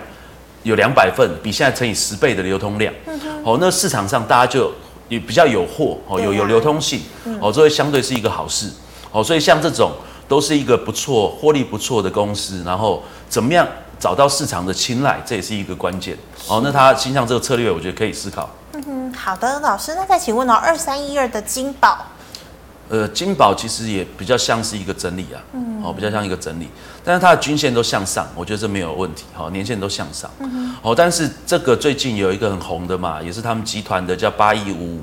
[0.64, 2.94] 有两百份，比现在乘以十倍的流通量？
[3.06, 4.72] 嗯哦，那市场上大家就
[5.10, 7.02] 也比较有货，哦，有有流通性，
[7.42, 8.70] 哦，这会相对是一个好事，
[9.12, 9.92] 哦，所以像这种。
[10.30, 13.66] 都是一个不错、获利不错的公司，然后怎么样
[14.00, 16.18] 找到市场的青睐，这也是一个关键。
[16.48, 18.50] 哦，那它星象这个策略，我觉得可以思考。
[18.74, 22.06] 嗯哼，好的，老师，那再请问哦，二三一二的金宝，
[22.90, 26.70] 呃，金宝其实也比较像是一个整理啊，嗯，哦，比较像一个整理，
[27.04, 30.30] 但是它的均线都向上，我觉得这没有问题，好，年线都向上，
[30.82, 35.02] 哦，但是这个最近有一个很红的嘛，也是他们集团的叫八一五五，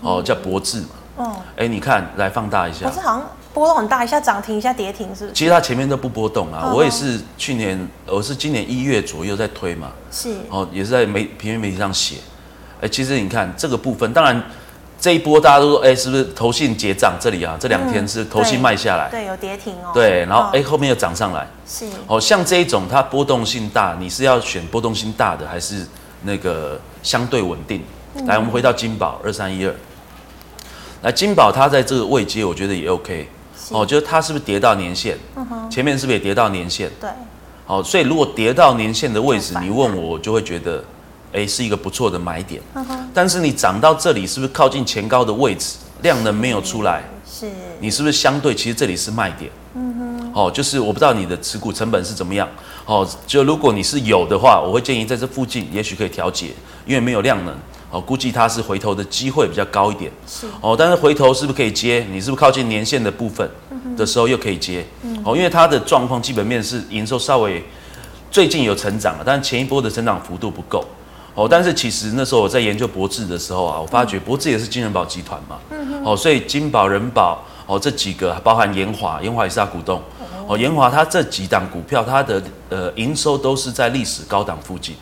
[0.00, 0.88] 哦，叫博智嘛。
[1.16, 2.88] 哦，哎，你看，来放大一下。
[2.88, 5.32] 可是好像波动很大，一下涨停，一下跌停，是不是？
[5.32, 6.72] 其实它前面都不波动啊。
[6.72, 9.88] 我也是去年，我是今年一月左右在推嘛。
[10.12, 10.34] 是。
[10.48, 12.16] 哦，也是在媒平面媒体上写。
[12.80, 14.40] 哎，其实你看这个部分，当然
[15.00, 17.56] 这一波大家都说，哎，是不是投信结账这里啊？
[17.58, 19.08] 这两天是投信卖下来。
[19.10, 19.90] 对，有跌停哦。
[19.92, 21.46] 对，然后哎，后面又涨上来。
[21.66, 21.86] 是。
[22.06, 25.84] 哦，像这一种它波动性大，你是要选波动性大的，还是
[26.22, 27.82] 那个相对稳定？
[28.26, 29.74] 来，我们回到金宝二三一二。
[31.02, 33.28] 来金宝，它在这个位阶，我觉得也 OK
[33.70, 33.86] 哦。
[33.86, 35.16] 就是它是不是跌到年线？
[35.70, 36.90] 前面是不是也跌到年线？
[37.00, 37.08] 对。
[37.66, 40.82] 好，所以如果跌到年线的位置，你问我，我就会觉得，
[41.32, 42.60] 哎，是一个不错的买点。
[42.74, 47.02] 嗯但是你涨到这里，是不是靠近前高的位置，量能没有出来？
[47.24, 47.50] 是。
[47.80, 49.50] 你是不是相对其实这里是卖点？
[49.74, 50.32] 嗯哼。
[50.32, 52.48] 哦，就是我不知道你的持股成本是怎么样。
[52.86, 56.48] 哦，就如果你是有的话，我会建议在这附近，也许可以调节，
[56.86, 57.54] 因为没有量能。
[57.90, 60.10] 哦，估计它是回头的机会比较高一点。
[60.26, 62.06] 是哦，但是回头是不是可以接？
[62.10, 63.50] 你是不是靠近年线的部分
[63.96, 64.86] 的时候又可以接？
[65.02, 67.62] 嗯、哦，因为它的状况基本面是营收稍微
[68.30, 70.84] 最近有成长了，但是前一波的成长幅度不够。
[71.34, 75.58] 哦，但是其实那时候我在研究博智的时候啊，我发觉博智也是金人保集团嘛。
[75.70, 76.04] 嗯哼。
[76.04, 80.00] 哦，所以金宝、人保哦这几个，包含研华，研华也是他股东。
[80.46, 84.96] 哦，研华它这几档股票，它的呃营收都是在历史高档附近。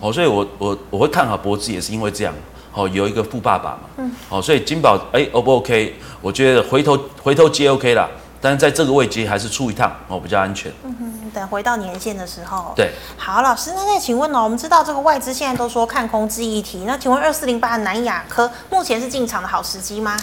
[0.00, 2.34] 哦，所以我我我会看好博智，也是因为这样。
[2.74, 3.80] 哦，有一个富爸爸嘛。
[3.96, 4.12] 嗯。
[4.28, 5.94] 哦，所以金宝哎，O 不 OK？
[6.20, 8.08] 我觉得回头回头接 OK 啦。
[8.44, 10.72] 但是在这个位置还是出一趟哦，比较安全。
[10.82, 12.72] 嗯哼，等回到年限的时候。
[12.74, 20.16] 对，好，老师，那再请问哦，我们知道这个外资现在都说看空记忆体，那请问二四零八的南亚科目前是进场的好时机吗？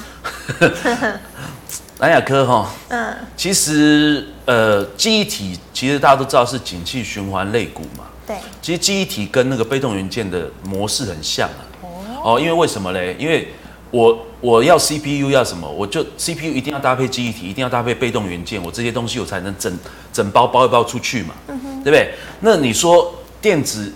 [2.00, 8.04] 南亚科哈，嗯，其实呃，记忆体其实大家都知道是景气循环类股嘛。
[8.30, 11.66] 对，其实记忆体跟那个被动元件的模式很像啊。
[11.82, 13.16] 哦，哦，因为为什么嘞？
[13.18, 13.48] 因为
[13.90, 19.76] 我我要 CPU 要什么，我就 CPU 一定要搭配记忆体，一定要搭配被动元件，我这些东西我才能整
[20.14, 22.14] 整包包一包出去嘛，嗯、对不对？
[22.42, 23.12] 那你说
[23.42, 23.92] 电子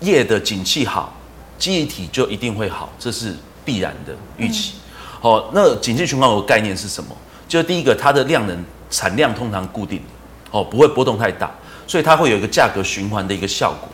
[0.00, 1.14] 业的景气好，
[1.56, 3.32] 记忆体就一定会好，这是
[3.64, 4.72] 必然的预期。
[5.20, 7.16] 好、嗯哦，那景气循环有个概念是什么？
[7.46, 10.02] 就第一个，它的量能产量通常固定，
[10.50, 11.54] 哦，不会波动太大，
[11.88, 13.88] 所以它会有一个价格循环的一个效果。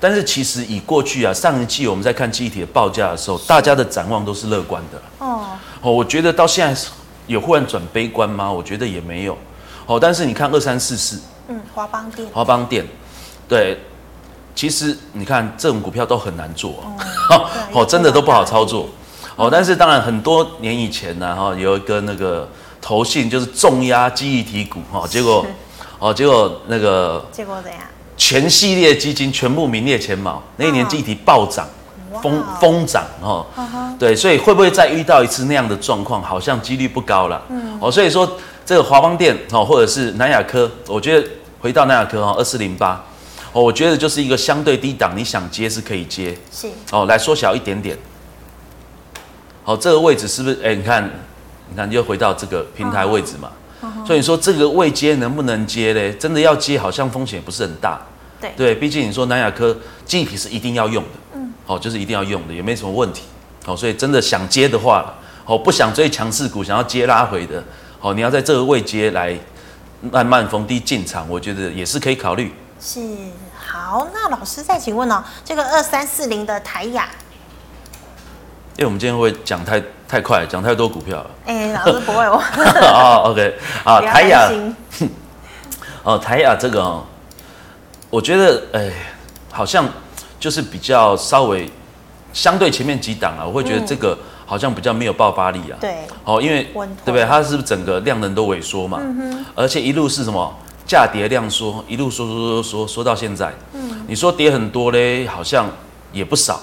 [0.00, 5.00] 但是其实以过去啊，上一季我们在看记忆体的报价的时候，大家的展望都是乐观的。
[5.24, 5.46] 哦
[5.80, 6.82] 哦，我觉得到现在
[7.26, 8.50] 有忽然转悲观吗？
[8.50, 9.38] 我觉得也没有。
[9.86, 12.86] 哦，但是你看二三四四，嗯，华邦电，华邦电，
[13.48, 13.78] 对，
[14.54, 16.82] 其实你看这种股票都很难做，
[17.30, 18.88] 哦， 哦，真的都不好操作。
[19.36, 22.48] 哦，但是当然很多年以前呢，哈，有一个那个
[22.80, 25.46] 投信就是重压记忆体股，哈，结果，
[26.04, 27.80] 哦，结果那个，结果怎样？
[28.14, 31.66] 全系列基金全部名列前茅，那一年记忆体暴涨，
[32.22, 33.46] 疯疯涨哦，
[33.98, 36.22] 对，所以会不会再遇到一次那样的状况？
[36.22, 37.42] 好像几率不高了。
[37.48, 38.30] 嗯，哦，所以说
[38.66, 41.26] 这个华邦电哦，或者是南亚科，我觉得
[41.58, 43.02] 回到南亚科哦，二四零八，
[43.54, 46.36] 哦，我觉得就是一个相对低档，你想接是可以接。
[46.52, 46.68] 是。
[46.92, 47.96] 哦，来缩小一点点。
[49.62, 50.60] 好，这个位置是不是？
[50.62, 51.10] 哎，你看，
[51.70, 53.48] 你看，又回到这个平台位置嘛。
[54.06, 56.12] 所以你说这个未接能不能接嘞？
[56.14, 58.00] 真的要接，好像风险也不是很大。
[58.40, 63.22] 对对，毕竟你说南亚科记忆体是一定要用的，嗯，好，就是一定要用的，也没什么问题。
[63.64, 65.14] 好，所以真的想接的话，
[65.46, 67.64] 哦，不想追强势股，想要接拉回的，
[68.00, 69.34] 哦，你要在这个位接来
[70.02, 72.52] 慢慢逢低进场，我觉得也是可以考虑。
[72.78, 73.00] 是，
[73.56, 77.08] 好，那老师再请问哦，这个二三四零的台亚。
[78.76, 81.30] 因为我们今天会讲太太快，讲太多股票了。
[81.46, 82.40] 哎、欸，老师不会哦。
[82.56, 84.50] 哦，OK，啊，台亚，
[86.04, 87.04] 哦，台亚这个哦，
[88.10, 88.92] 我觉得哎，
[89.50, 89.88] 好像
[90.38, 91.70] 就是比较稍微
[92.32, 95.78] 相对前面几档啊，我会觉得这个好像比较没有爆发力啊。
[95.80, 96.16] 对、嗯。
[96.24, 96.64] 哦，因为
[97.04, 97.24] 对不对？
[97.24, 98.98] 它是不是整个量能都萎缩嘛？
[99.00, 99.44] 嗯哼。
[99.54, 100.54] 而且一路是什么
[100.86, 103.52] 价跌量缩，一路缩缩缩缩缩到现在。
[103.72, 104.04] 嗯。
[104.06, 105.66] 你说跌很多嘞，好像
[106.12, 106.60] 也不少。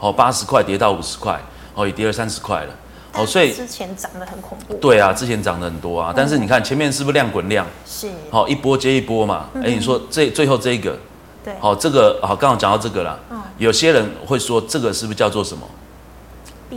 [0.00, 1.38] 哦，八十块跌到五十块，
[1.74, 2.74] 哦，也跌了三十块了，
[3.14, 4.74] 哦，所以之前涨得很恐怖。
[4.74, 7.66] 对啊，之前涨得很多啊，嗯、但是你看前面是不是量滚量？
[7.86, 8.08] 是。
[8.30, 9.48] 好，一波接一波嘛。
[9.54, 10.98] 哎、你说这最后这一个，
[11.44, 13.18] 对，好，这个好，刚好讲到这个了。
[13.30, 13.40] 嗯。
[13.58, 15.64] 有些人会说这个是不是叫做什么？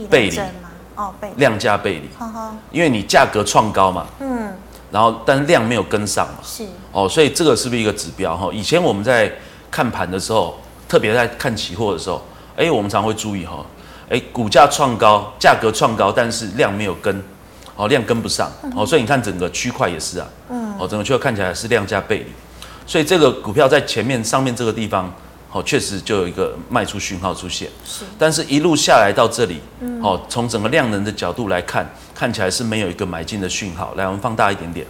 [0.10, 0.40] 背离。
[0.96, 1.32] 哦，背。
[1.38, 2.10] 量价背离。
[2.72, 4.06] 因为你价格创高嘛。
[4.20, 4.54] 嗯。
[4.92, 6.36] 然后，但是量没有跟上嘛。
[6.44, 6.66] 是。
[6.92, 8.38] 哦，所以这个是不是一个指标？
[8.38, 9.32] 哈，以前我们在
[9.72, 12.22] 看盘的时候，特别在看期货的时候。
[12.56, 13.66] 哎，我们常会注意哈，
[14.14, 17.24] 哎，股价创高，价格创高，但是量没有跟，
[17.76, 22.28] 哦，量跟不上，哦，所以你看整个区块也是啊，嗯，哦，整个区块看起来是量价背离，
[22.86, 25.12] 所以这个股票在前面上面这个地方，
[25.52, 33.96] 哦，确实就有一个卖出讯号出现，是，但是一路下来到这里，嗯，哦，从整个量能的角度来看，看起来是没有一个买进的讯号。
[33.96, 34.86] 来，我们放大一点点，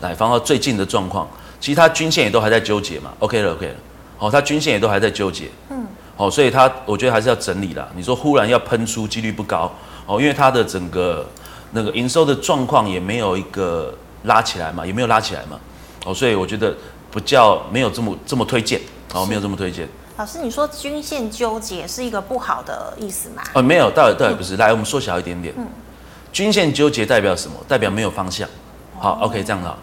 [0.00, 1.28] 来放到最近的状况，
[1.60, 3.74] 其他均线也都还在纠结嘛，OK 了，OK 了，
[4.18, 5.86] 哦，它均线也都还在纠结，嗯。
[6.22, 7.88] 哦，所以它我觉得还是要整理啦。
[7.96, 9.68] 你说忽然要喷出几率不高
[10.06, 11.26] 哦，因为它的整个
[11.72, 15.58] 那个营收的状况也没有一个拉起来嘛，也没有拉起来嘛。
[16.04, 16.72] 哦，所以我觉得
[17.10, 18.80] 不叫没有这么这么推荐
[19.12, 19.88] 哦，没有这么推荐。
[20.16, 23.42] 老师，你说均线纠结是一个不好的意思吗？
[23.54, 24.54] 哦，没有，倒也倒也不是。
[24.54, 25.52] 嗯、来，我们缩小一点点。
[25.58, 25.66] 嗯。
[26.32, 27.56] 均线纠结代表什么？
[27.66, 28.48] 代表没有方向。
[28.96, 29.76] 好、哦、，OK，这样好。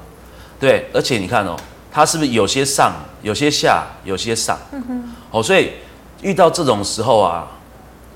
[0.58, 1.58] 对，而且你看哦，
[1.92, 4.58] 它是不是有些上，有些下，有些上？
[4.72, 5.04] 嗯哼。
[5.32, 5.74] 哦，所以。
[6.22, 7.48] 遇到这种时候啊，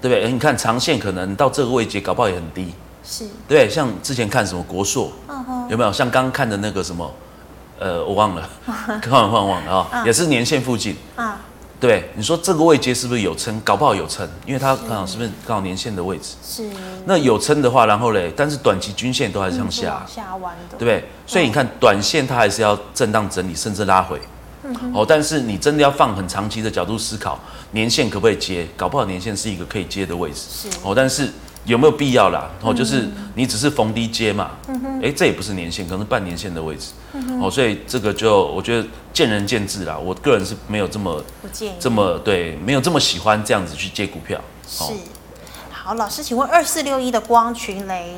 [0.01, 0.31] 对不对？
[0.31, 3.69] 你看长线可能到这个位置搞不好也很低，是对。
[3.69, 5.11] 像之前看什么国硕，
[5.69, 5.91] 有没有？
[5.91, 7.09] 像刚刚看的那个什么，
[7.79, 8.49] 呃，我忘了，
[9.01, 11.37] 看完忘忘了啊，嗯、也是年线附近，啊、嗯，
[11.79, 12.11] 对。
[12.15, 13.59] 你说这个位阶是不是有撑？
[13.61, 16.35] 搞不好有撑，因为它刚好是不是刚好年线的位置？
[16.43, 16.69] 是。
[17.05, 21.09] 那有撑的话，然后嘞，但是短期均线都还是向下，下弯的，对不对？
[21.25, 24.19] 所以你看短线它还是要震荡整理，甚至拉回。
[24.63, 27.37] 嗯、哦，但是你真的要放很长期的角度思考，
[27.71, 28.67] 年限可不可以接？
[28.77, 30.37] 搞不好年限是一个可以接的位置。
[30.49, 31.29] 是哦，但是
[31.65, 32.49] 有没有必要啦？
[32.61, 34.51] 哦，就是你只是逢低接嘛。
[34.67, 35.01] 嗯哼。
[35.01, 36.91] 哎，这也不是年限，可能是半年线的位置。
[37.13, 37.41] 嗯哼。
[37.41, 39.97] 哦，所以这个就我觉得见仁见智啦。
[39.97, 44.39] 我个人是没有这么不建议，这么对，没有这么喜欢这样子去接股票。
[44.67, 44.93] 是。
[45.71, 48.17] 好，老师，请问二四六一的光群雷。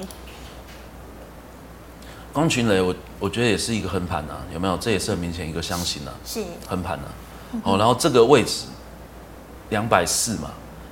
[2.36, 4.76] 光群雷，我我觉得也是一个横盘啊，有没有？
[4.76, 7.08] 这也是很明显一个箱型啊，是横盘啊。
[7.64, 8.66] 哦，然后这个位置
[9.70, 10.50] 两百四嘛，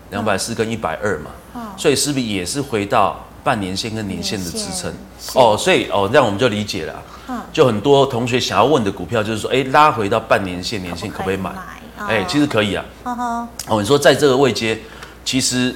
[0.10, 4.90] 两百四跟一百二嘛，哦，所以是不是也是回到半年线跟年线的支撑？
[5.34, 7.04] 哦，所以哦，这样我们就理解了。
[7.28, 11.52] 嗯，就很多同学想要问的股票就是说，哎，拉回到半年线、年线可不可以买？
[11.98, 12.86] 哎，其实可以啊。
[13.04, 14.80] 哦，你说在这个位阶，
[15.26, 15.76] 其实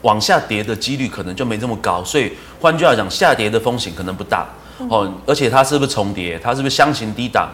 [0.00, 4.48] 往下跌的几率可能就没这么高，所以换句话讲，下跌的风险可能不大。
[4.88, 6.38] 哦，而且它是不是重叠？
[6.38, 7.48] 它是不是箱型低档，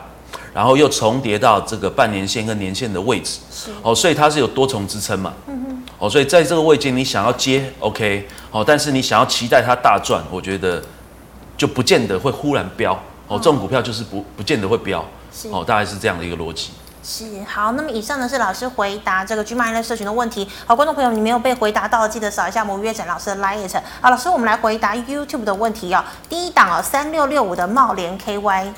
[0.54, 3.38] 然后又重叠到这个半年线跟年线的位置？
[3.50, 5.32] 是哦，所以它是有多重支撑嘛？
[5.46, 5.82] 嗯哼。
[5.98, 10.82] 哦，所以在这个位置，你想要接 OK，哦，但是你想要期待它大赚，我觉得
[11.56, 12.92] 就不见得会忽然飙。
[13.26, 15.04] 哦，这种股票就是不不见得会飙。
[15.32, 16.70] 是哦，大概是这样的一个逻辑。
[17.10, 20.46] 是好，那么以上呢是老师回答这个 GMoney 社群的问题。
[20.66, 23.80] 好，观众朋友，你没有被回答到，记得扫一下摩约展老师的 Light。
[24.02, 26.04] 好，老师，我们来回答 YouTube 的问题哦。
[26.28, 28.72] 第一档哦，三六六五的茂联 KY，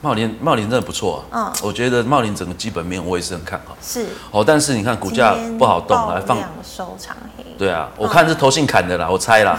[0.00, 3.76] 茂联茂联真的不错，嗯，我觉得茂联整个基本面我也是很看好。
[3.80, 7.44] 是哦，但是你看股价不好动，来放收长黑。
[7.56, 9.56] 对啊，我看是投信砍的啦，我猜啦。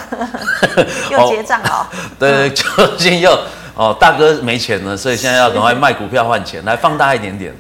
[1.10, 1.88] 又结账哦。
[2.20, 3.32] 对 对， 投信又
[3.76, 7.56] 哦，大哥没钱了，所以现在要赶快卖股票换钱，来放大一点点。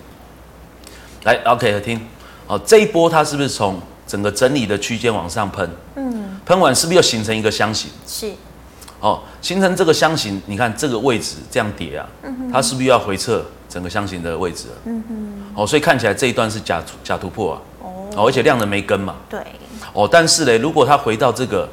[1.28, 2.00] 来，OK，听，
[2.48, 5.70] 哦，这一波它是不是从整个整理的区间往上喷？
[5.96, 7.92] 嗯，喷完是不是又形成一个箱型？
[8.08, 8.32] 是，
[9.02, 14.68] 哦，形成这个箱型，你看这个位置这样叠啊，嗯、哼它是不是又要回撤整个箱型的位置？
[14.86, 17.62] 嗯哼，哦，所以看起来这一段是假假突破啊，
[18.16, 19.42] 哦，而且量能没跟嘛，对，
[19.92, 21.68] 哦，但是呢，如果它回到这个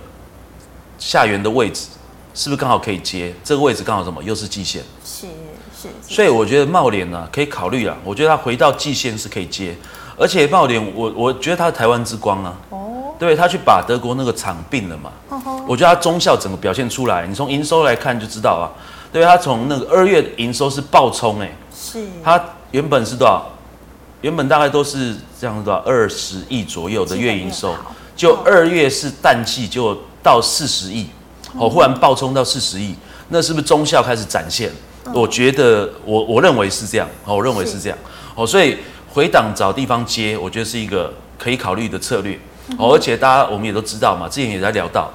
[0.98, 1.86] 下缘的位置，
[2.34, 3.32] 是不是刚好可以接？
[3.44, 4.20] 这个位置刚好什么？
[4.20, 5.28] 又是季线，是。
[6.08, 9.76] 所以我觉得茂联呢可以考虑啊，我觉得他回到季线是可以接，
[10.16, 18.70] 而且茂联我我觉得他是台湾之光啊，哦，对，他去把德国那个厂并了嘛，哦吼，我觉得他中效整个表现出来，你从营收来看就知道啊，
[19.12, 23.50] 对，他从那个二月营收是暴冲哎，是，他原本是多少？
[24.20, 27.74] 原本大概都是这样子的二十亿左右的月营收，
[28.16, 31.08] 就二月是淡季就到四十亿，
[31.58, 32.94] 哦，忽然暴冲到四十亿，
[33.28, 34.72] 那是不是中效开始展现？
[35.12, 37.78] 我觉得我我认为是这样，我认为是。
[37.78, 37.98] 这样，
[38.34, 38.78] 哦，所以
[39.12, 42.38] 回档找地方接，我觉得是一个可以考虑的策略，
[42.78, 45.12] 哦，而且大家我们也都知道嘛，之前也在聊到，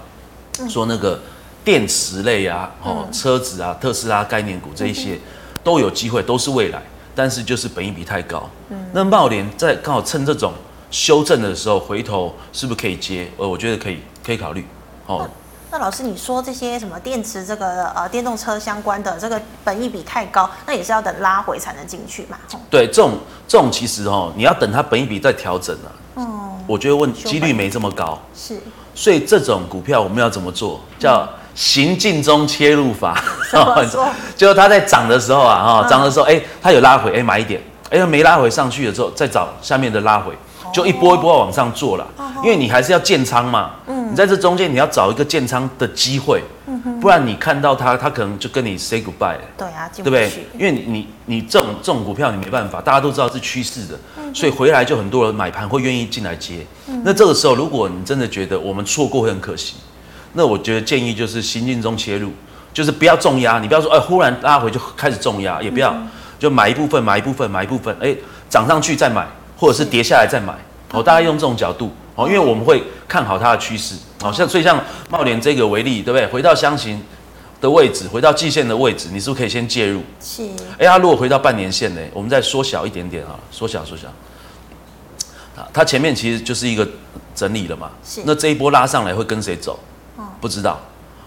[0.69, 1.19] 说那个
[1.63, 5.17] 电池类啊，哦，车子啊，特斯拉概念股这一些
[5.63, 6.81] 都有机会，都是未来，
[7.15, 8.47] 但是就是本益比太高，
[8.93, 10.53] 那茂联在刚好趁这种
[10.91, 13.27] 修正的时候回头，是不是可以接？
[13.37, 14.63] 呃，我觉得可以，可以考虑，
[15.07, 15.27] 哦。
[15.71, 22.37] 那老师，你说这些什么电池这个呃电动车相关的这个本益比太高，那也是要等拉回才能进去嘛？
[22.71, 23.13] 对，这种
[23.47, 25.89] 这种其实哦，你要等它本益比再调整啊。
[26.15, 28.19] 嗯，我觉得问几率没这么高。
[28.35, 28.59] 是，
[28.95, 30.81] 所以这种股票我们要怎么做？
[30.97, 33.23] 叫行进中切入法。
[33.51, 34.09] 怎么 说？
[34.35, 40.35] 就是它在涨的时候啊，哈，涨的时候，哎，它有拉回，哎，买一点，哎，没拉回上去了之后，再找下面的拉回。
[40.73, 42.07] 就一波一波往上做了，
[42.43, 43.71] 因为你还是要建仓嘛。
[43.87, 46.43] 嗯，你在这中间你要找一个建仓的机会，
[47.01, 49.41] 不然你看到它，它可能就跟你 say goodbye 了。
[49.57, 50.29] 对啊，对不对？
[50.53, 53.99] 因为你你你这种这种股票你没办法，大家都知道是趋势的，
[54.33, 56.65] 所以回来就很多人买盘会愿意进来接。
[57.03, 59.75] 那这个时候，如果你真的觉得我们错过会很可惜，
[60.33, 62.31] 那我觉得建议就是行进中切入，
[62.73, 65.95] 就是不要重压，你不要说哎忽然拉回就开始重压，也不要
[66.37, 68.15] 就买一部分买一部分买一部分，哎
[68.49, 69.27] 涨上去再买。
[69.59, 70.53] 或者是跌下来再买，
[70.93, 76.25] 哦，大概用这种角度，哦，因为我们会看好它的趋势，哦，像所以像茂联这个为例，对不对？
[76.27, 77.01] 回到箱型
[77.59, 80.01] 的位置，回到季线的位置，你是不是可以先介入？
[80.21, 80.43] 是。
[80.77, 82.01] 哎，它如果回到半年线呢？
[82.13, 84.07] 我们再缩小一点点啊，缩小缩小。
[85.57, 86.87] 啊，它前面其实就是一个
[87.35, 87.91] 整理了嘛。
[88.01, 88.21] 是。
[88.25, 89.77] 那这一波拉上来会跟谁走？
[90.39, 90.79] 不知道。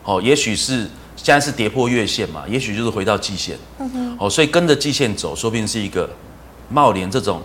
[0.04, 3.58] 哦，也许是现在是跌破月线嘛，也许就是回到季线。
[3.78, 4.16] 嗯哼。
[4.18, 6.08] 哦，所以跟着季线走，说不定是一个
[6.70, 7.42] 茂联这种。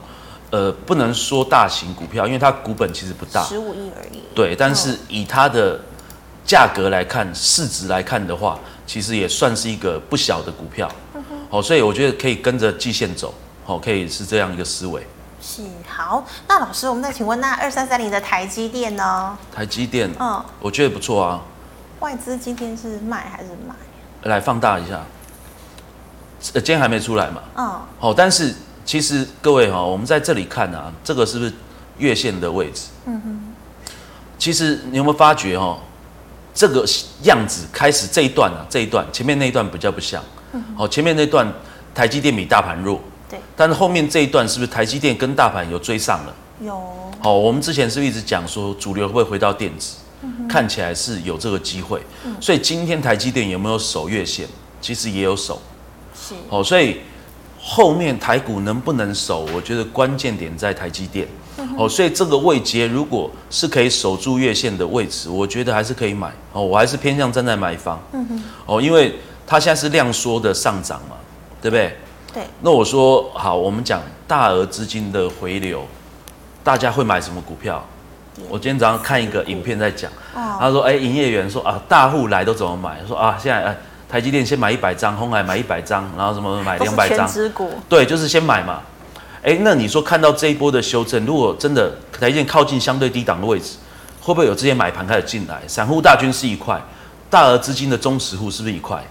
[0.50, 4.24] 呃，不能说大型股票，因为它股本其实不大，十五亿而已。
[4.34, 5.78] 对，但是以它的
[6.46, 10.90] 价格来看，市值来看的话，其实也算是一个不小的股票。
[11.50, 13.34] 好，所以我觉得可以跟着季线走，
[13.66, 15.06] 好，可以是这样一个思维。
[15.42, 19.38] 是，好，那老师，我们再请问，那二三三零的台积电呢？
[19.54, 21.42] 台积电，嗯，我觉得不错啊。
[22.00, 23.76] 外资今天是卖还是买？
[24.24, 25.04] 来放大一下，
[26.54, 27.42] 呃，今天还没出来嘛？
[27.58, 27.82] 嗯。
[28.00, 28.56] 好，但是。
[28.88, 31.52] 其实各位哈，我们在这里看啊，这个是不是
[31.98, 32.84] 月线的位置？
[33.06, 33.54] 嗯哼。
[34.40, 35.78] 其实你有没有发觉哈，
[36.54, 36.86] 这个
[37.24, 40.24] 样子开始这一段啊，这一段前面那一段比较不像。
[40.54, 40.76] 嗯哼。
[40.78, 41.46] 哦，前面那段
[41.94, 43.02] 台积电比大盘弱。
[43.30, 43.38] 对。
[43.58, 46.34] 但是后面这一段是不是台积电跟大盘有追上了？
[46.62, 46.74] 有。
[47.22, 49.98] 哦，我们之前是不是一直讲说主流会回到电子？
[50.22, 50.48] 嗯哼。
[50.48, 52.02] 看起来是有这个机会。
[52.24, 52.34] 嗯。
[52.40, 54.48] 所以今天台积电有没有守月线？
[54.80, 55.62] 其实也有守，
[56.16, 57.02] 是哦，所以
[57.70, 61.28] 后面台股能不能守，我觉得关键点在台积电，
[61.78, 69.14] 哦，所以这个位阶如果是可以守住月线的位置，我觉得还是可以买，哦，我还是偏向站在买方，嗯哼，哦，因为
[69.46, 71.18] 它现在是量缩的上涨嘛，
[71.62, 71.98] 对不对？
[72.34, 72.44] 对。
[72.62, 75.86] 那我说好，我们讲大额资金的回流，
[76.64, 77.86] 大家会买什么股票？
[78.48, 83.02] 我今天早上看一个影片在讲，他说：“哎，营业员说啊，大户来都怎么买？
[83.06, 83.78] 说啊，现在哎，
[84.10, 87.30] 台积电先买一百张，鸿海买一百张，然后什么买两百张，
[87.90, 88.82] 对，就是先买嘛。
[89.44, 93.78] 哎，那你说看到这一波的修正，如果真的台积电靠近相对低档的位置，
[94.22, 95.62] 会不会有这些买盘开始进来？
[95.68, 96.82] 散户大军是一块，
[97.30, 99.04] 大额资金的中实户是不是一块？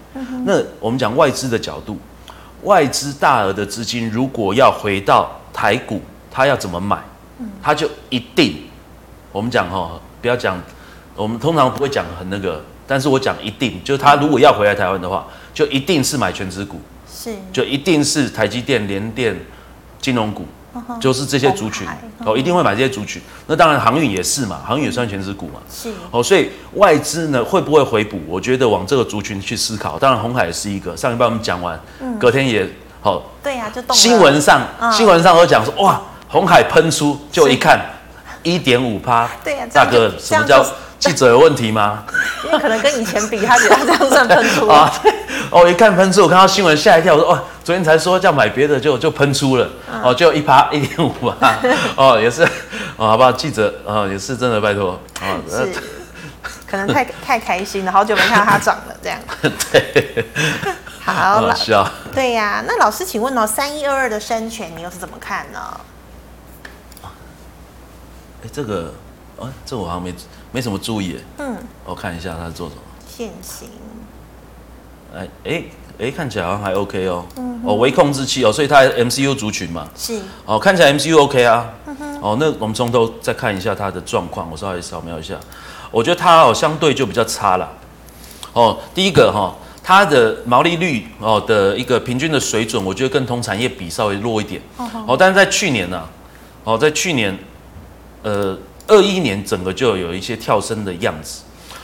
[0.45, 1.97] 那我们讲外资的角度，
[2.63, 6.99] 外资大额的资金如果要回到台股，它要怎么买？
[7.61, 8.63] 它就一定。”
[9.31, 10.59] 我们讲哈，不要讲，
[11.15, 16.79] 我们通常不会讲很那个，但是我讲一定，就是他如果要回来台湾的话，就一定是买全职股，
[17.11, 19.37] 是，就一定是台积电、联电、
[19.99, 20.45] 金融股，
[20.99, 21.85] 就是这些族群
[22.25, 23.21] 哦，一定会买这些族群。
[23.47, 28.19] 那当然航运也是嘛，航运也算全职股嘛，是哦，所以外资呢会不会回补？
[28.25, 29.99] 我觉得往这个族群去思考。
[29.99, 31.77] 当然红海也是一个，上一半我们讲完，
[32.17, 32.65] 隔天也
[33.01, 34.61] 好，对呀，就动新闻上
[34.93, 37.96] 新闻上都讲说哇，红海喷出，就一看。
[38.53, 40.65] 一点五趴，对呀，大哥，什么叫
[40.99, 42.03] 记者有问题吗？
[42.45, 44.91] 因为可能跟以前比，他觉得他这样算喷出 啊。
[45.51, 49.69] 哦，一看喷出，我看到新闻吓一跳，我说哦，昨天才说叫买别的，就就喷出了，
[50.03, 51.55] 哦，就一趴一点五趴，
[51.95, 52.43] 哦，也是，
[52.95, 53.31] 哦，好不好？
[53.31, 55.71] 记者，哦，也是真的，拜托，哦，是，
[56.69, 59.19] 可能太太开心了，好久没看到它涨了，这样。
[59.71, 60.25] 对，
[60.99, 61.87] 好，好笑。
[62.13, 65.59] 对呀，那老师，请问哦，三一二二的生权，你又是怎么看呢？
[68.43, 68.93] 哎，这个，
[69.39, 70.13] 啊，这我好像没
[70.51, 71.17] 没什么注意。
[71.39, 72.81] 嗯，我看一下他是做什么。
[73.07, 73.67] 现行。
[75.15, 75.63] 哎哎
[75.99, 77.25] 哎，看起来好像还 OK 哦。
[77.37, 77.59] 嗯。
[77.65, 79.87] 哦，微控制器哦，所以它 MCU 族群嘛。
[79.95, 80.21] 是。
[80.45, 81.67] 哦，看起来 MCU OK 啊。
[81.87, 82.21] 嗯哼。
[82.21, 85.35] 哦，那我们从头再看一下它的状况，我稍微扫描一下。
[85.89, 87.71] 我觉得它哦相对就比较差了。
[88.53, 94.61] 哦，第一个哈、哦，它的毛利率哦的一个平均的水准，我觉得跟同产业比稍微弱一点。
[94.77, 94.87] 哦。
[95.07, 96.09] 哦，但是在去年呢、啊，
[96.65, 97.35] 哦，在去年。
[98.27, 98.57] 呃，
[98.87, 101.43] 二一年整个就有一些跳升的样子，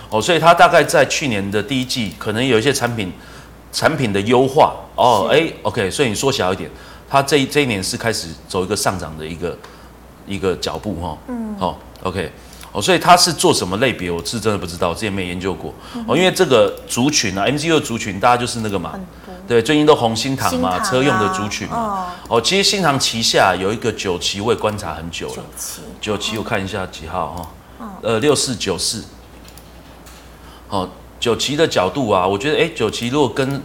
[0.09, 3.09] 哦，所以它大概在去年的第一季可能有一些产品
[3.71, 6.69] 产品的优化，哦，哎，OK，所以你缩小一点，
[7.09, 9.57] 它这一这一年是开始走一个上涨的一个
[10.27, 12.29] 一个脚步哈，嗯，好，OK。
[12.73, 14.09] 哦，所以它是做什么类别？
[14.09, 15.71] 我是真的不知道，之前没研究过。
[16.07, 18.99] 哦，因为这个族群啊，MCU 的族群，大家就是那个嘛，
[19.47, 22.13] 对，最近都红新塘嘛，车用的族群嘛。
[22.27, 25.35] 哦，其实新塘旗下有一个九旗，我也观察很久了。
[25.35, 27.87] 九旗，九旗，我看一下几号哈？
[28.01, 29.03] 呃，六四九四。
[30.69, 30.89] 哦，
[31.19, 33.61] 九旗的角度啊，我觉得，哎，九旗如果跟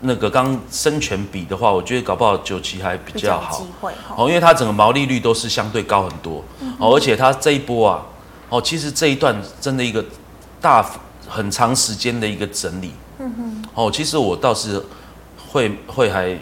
[0.00, 3.64] 那个刚生权比的话，我觉得搞不好九旗还比较好。
[4.16, 6.44] 哦，因为它整个毛利率都是相对高很多。
[6.78, 8.02] 哦，而且它这一波啊。
[8.50, 10.04] 哦，其实这一段真的一个
[10.60, 10.84] 大
[11.26, 12.92] 很长时间的一个整理。
[13.18, 13.64] 嗯哼。
[13.74, 14.80] 哦，其实我倒是
[15.54, 16.36] 会会还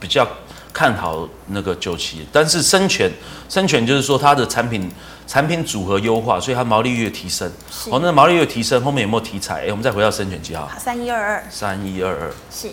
[0.00, 0.26] 比较
[0.72, 3.08] 看好那个九旗，但是生权
[3.48, 4.90] 生权就是说它的产品
[5.24, 7.48] 产品组合优化，所以它毛利率提升。
[7.92, 9.66] 哦，那毛利率提升后面有没有题材？
[9.66, 10.68] 哎，我们再回到生权几号？
[10.80, 11.44] 三一二二。
[11.48, 12.32] 三一二二。
[12.50, 12.68] 是。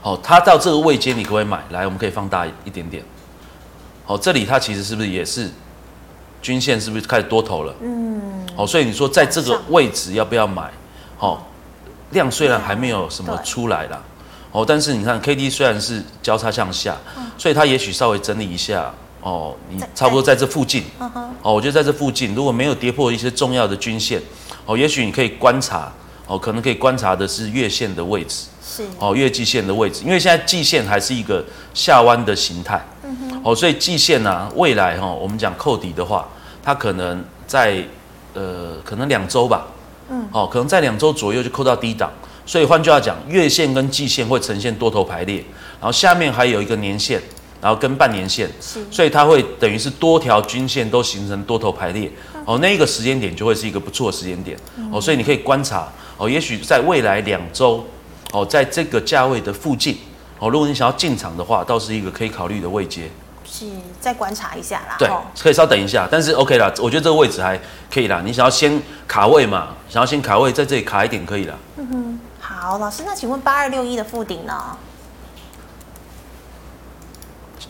[0.00, 1.62] 哦，它到这个位阶你可不可以买？
[1.68, 3.04] 来，我们可以放大一点点。
[4.06, 5.50] 哦，这里它其实是不是也是？
[6.40, 7.74] 均线是不是开始多头了？
[7.82, 10.70] 嗯，好，所以你说在这个位置要不要买？
[11.18, 11.46] 好，
[12.10, 14.02] 量虽然还没有什么出来啦，
[14.54, 16.96] 哦，但是你看 K D 虽然是交叉向下，
[17.36, 18.88] 所以它也许稍微整理一下
[19.20, 20.36] 哦，你差不多在。
[20.36, 20.84] 这附近，
[21.42, 24.22] 哦，我觉得在这附近如果没有跌破一些重要的均线，
[24.64, 25.92] 哦，也许你可以观察，
[26.28, 31.44] 哦，可能可以观察的是月线的位置，是，哦，月季线的位置，因为现在季线还是一个
[31.74, 32.80] 下弯的形态。
[33.02, 36.28] 嗯哦，所以季线呢、啊，未来哈、哦，我们讲扣底的话，
[36.62, 37.84] 它可能在
[38.32, 39.66] 呃，可能两周吧，
[40.08, 42.10] 嗯，哦，可能在两周左右就扣到低档，
[42.46, 45.36] 所以换句话讲，月线跟季线会呈现多头排列，
[45.80, 47.20] 然后下面还有一个年线，
[47.60, 52.10] 然后跟半年线，是，所以它会等于是多条均线都形成多头排列，
[52.44, 54.56] 哦，那一个时间点就会是一个不错的时间点，
[54.92, 55.88] 哦，所以你可以观察，
[56.18, 57.84] 哦，也许在未来两周，
[58.32, 59.96] 哦，在这个价位的附近，
[60.38, 63.08] 哦，如果你想要进场的话，倒是一个可以考虑的位阶。
[63.46, 63.66] 是，
[64.00, 64.96] 再观察一下啦。
[64.98, 65.08] 对，
[65.40, 67.60] 可以稍等一下，但是 OK 啦，我觉得这个位置还
[67.92, 68.20] 可以啦。
[68.24, 69.68] 你想要先卡位嘛？
[69.88, 71.54] 想要先卡位，在这里卡一点可以啦。
[71.76, 72.03] 嗯哼，
[72.64, 74.74] 好，老师，那请问八二六一的富鼎呢？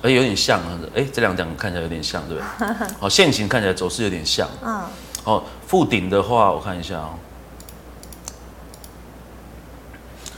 [0.02, 2.86] 哎，有点像啊，哎，这两张看起来有点像，对不对？
[3.00, 4.48] 好，线型看起来走势有点像。
[4.62, 4.82] 嗯。
[5.24, 7.14] 哦，富鼎的话，我看一下哦。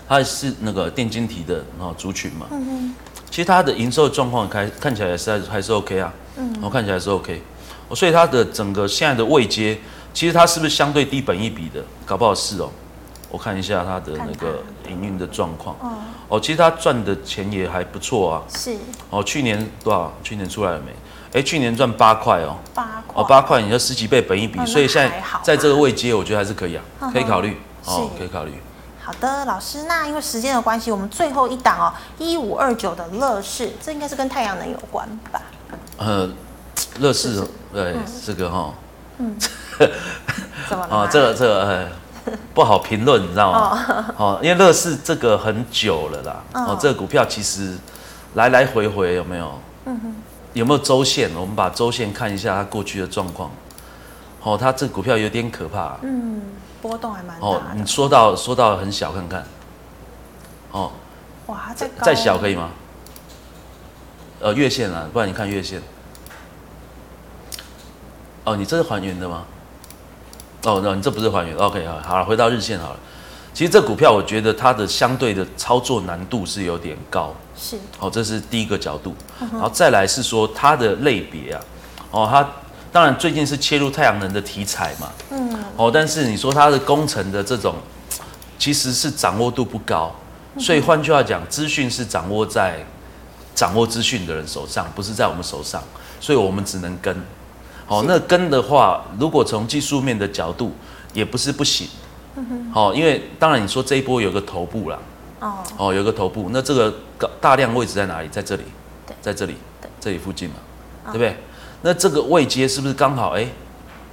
[0.08, 2.46] 它是那个电晶体的哦族群嘛。
[2.50, 2.94] 嗯哼。
[3.30, 6.10] 其实它的营收状况看看起来是还是 OK 啊。
[6.38, 6.56] 嗯。
[6.62, 7.42] 我看起来是 OK，
[7.94, 9.78] 所以它的整个现在的位阶，
[10.14, 11.84] 其实它是不是相对低本一比的？
[12.06, 12.70] 搞不好是哦。
[13.36, 15.76] 我看一下它的那个营运的状况。
[15.82, 15.92] 哦。
[16.28, 18.42] 哦，其实它赚的钱也还不错啊。
[18.48, 18.74] 是。
[19.10, 20.10] 哦，去年多少？
[20.22, 21.38] 去年出来了没？
[21.38, 22.56] 哎，去年赚八块哦。
[22.74, 23.22] 八块。
[23.22, 26.82] 哦，八块，你要十几倍本一比，所以现在在这个位阶，我觉得还是可以啊，
[27.12, 27.60] 可以考虑。
[27.84, 28.54] 哦，可以考虑。
[29.04, 35.42] 好的，老师，那因为时间的关系，我们最后一档哦，一五二九的乐视，这应该是跟太阳能有关吧？
[35.98, 36.26] 呃，
[37.00, 38.72] 乐视，对，这个哈，
[39.18, 39.36] 嗯，
[40.70, 40.96] 怎么了？
[40.96, 41.88] 哦，这个这个呃。
[42.54, 44.14] 不好评论，你知道吗？
[44.16, 46.42] 哦，因为乐视这个很久了啦。
[46.54, 47.76] 哦，这个股票其实
[48.34, 49.60] 来来回回有没有？
[49.86, 50.14] 嗯哼。
[50.52, 51.30] 有没有周线？
[51.34, 53.50] 我们把周线看一下它过去的状况。
[54.42, 55.96] 哦，它这个股票有点可怕。
[56.02, 56.40] 嗯，
[56.80, 57.54] 波动还蛮大的。
[57.54, 59.44] 哦，你说到说到很小，看看。
[60.70, 60.90] 哦。
[61.46, 62.70] 哇，再再小可以吗？
[64.40, 65.80] 呃，月线啊，不然你看月线。
[68.44, 69.44] 哦，你这是还原的吗？
[70.66, 72.98] 哦，那你这不是还原？OK，好，好了，回到日线好了。
[73.54, 77.78] 其实这股票我觉得它的相对的操作难度是有点高，是。
[77.96, 79.14] 好，这是第一个角度。
[79.38, 81.60] 然后再来是说它的类别啊，
[82.10, 82.44] 哦，它
[82.90, 87.76] 当然最近是切入太阳能的题材嘛，嗯，哦，但是你说它的工程的这种
[88.58, 90.12] 其实是掌握度不高，
[90.58, 92.84] 所以换句话讲，资讯是掌握在
[93.54, 95.80] 掌握资讯的人手上，不是在我们手上，
[96.20, 97.16] 所以我们只能跟。
[97.88, 100.72] 哦，那跟的话，如果从技术面的角度，
[101.12, 101.88] 也不是不行。
[102.72, 104.98] 好，因为当然你说这一波有个头部啦，
[105.40, 106.94] 哦，哦，有个头部，那这个
[107.40, 108.28] 大量位置在哪里？
[108.28, 108.62] 在这里，
[109.22, 109.54] 在这里，
[109.98, 110.56] 这里附近嘛，
[111.06, 111.36] 对不对？
[111.82, 113.30] 那这个位阶是不是刚好？
[113.30, 113.46] 哎，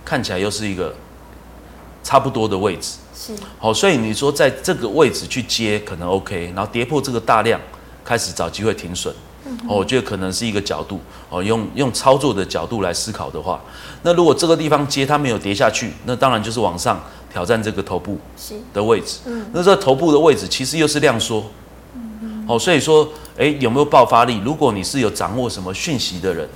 [0.06, 0.94] 看起来又是一个
[2.04, 2.98] 差不多的位置。
[3.16, 3.34] 是。
[3.58, 7.60] 好，所以你说在这个位置去接可能 OK，然后跌破这个大量，
[8.06, 9.14] 开始找机会停损。
[9.68, 11.00] 哦，我觉得可能是一个角度
[11.30, 13.60] 哦，用用操作的角度来思考的话，
[14.04, 17.02] 那如果这个地方接它没有跌下去，那当然就是往上
[17.32, 18.18] 挑战这个头部
[18.74, 19.20] 的位置。
[19.26, 21.44] 嗯，那这个头部的位置其实又是量缩。
[21.96, 24.40] 嗯，哦，所以说，哎，有没有爆发力？
[24.44, 26.48] 如果你是有掌握什么讯息的人，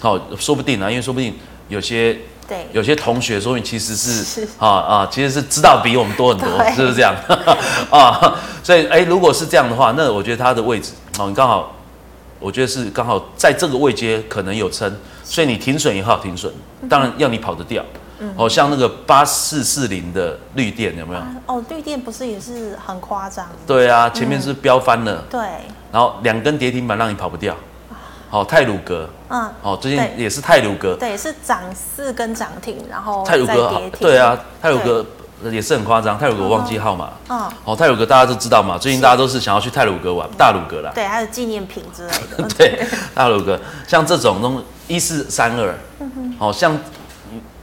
[0.00, 1.34] 好， 说不定啊，因为说不定
[1.68, 2.16] 有些
[2.48, 7.14] 对有些同学说你其实是啊啊，其实是知道比我们多很多， 是不是这样？
[7.90, 11.75] 啊，所以哎，如果是这样的话，那我觉得它的位置哦，你刚好。
[12.38, 16.52] 我觉得是刚好在这个位阶可能有撑，所以你停损也好停损，
[16.88, 17.84] 当然要你跑得掉。
[18.18, 21.20] 嗯，哦，像那个八四四零的绿电有没有？
[21.46, 23.46] 哦，绿电不是也是很夸张？
[23.66, 25.22] 对啊，前面是飙翻了。
[25.28, 25.40] 对。
[25.92, 27.54] 然后两根跌停板让你跑不掉。
[28.30, 29.08] 好，泰鲁阁。
[29.28, 29.50] 嗯。
[29.60, 30.94] 哦，最近也是泰鲁格。
[30.94, 33.82] 对，是涨四根涨停，然后泰鲁阁。
[34.00, 35.04] 对啊，泰鲁阁。
[35.44, 37.10] 也是很夸张，泰鲁格我忘记号码。
[37.28, 40.90] 嗯，哦，泰鲁格大家都知道嘛，最近大家都是想要去泰鲁格玩，大鲁格啦。
[40.94, 42.48] 对，还有纪念品之类的。
[42.56, 45.78] 对，大鲁格，像这种东一四三二，
[46.38, 46.76] 好，像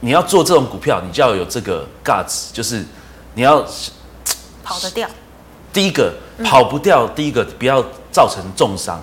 [0.00, 2.84] 你要做这种股票，你就要有这个 guts，就是
[3.34, 3.64] 你要
[4.62, 5.08] 跑得掉。
[5.72, 6.14] 第一个
[6.44, 9.02] 跑不掉，第一个不要造成重伤，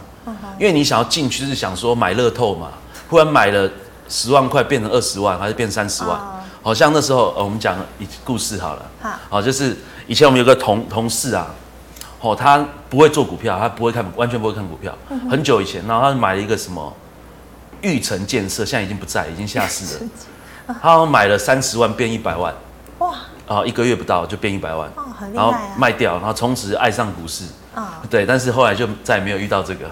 [0.57, 2.69] 因为你想要进去是想说买乐透嘛，
[3.09, 3.69] 忽然买了
[4.07, 6.40] 十万块变成二十万，还是变三十万。
[6.63, 8.85] 好像那时候，呃，我们讲一故事好了。
[9.01, 11.47] 好，好，就是以前我们有个同同事啊，
[12.19, 14.95] 哦，他不会做股票，他不会看，完全不会看股票。
[15.29, 16.93] 很久以前，然后他买了一个什么
[17.81, 20.09] 玉城建设，现在已经不在，已经下市了。
[20.79, 22.53] 他买了三十万变一百万，
[22.99, 23.15] 哇！
[23.47, 25.43] 啊，一个月不到就变一百万，哦，很厉害。
[25.43, 27.45] 然后卖掉，然后从此爱上股市。
[27.73, 29.87] 啊，对，但是后来就再也没有遇到这个。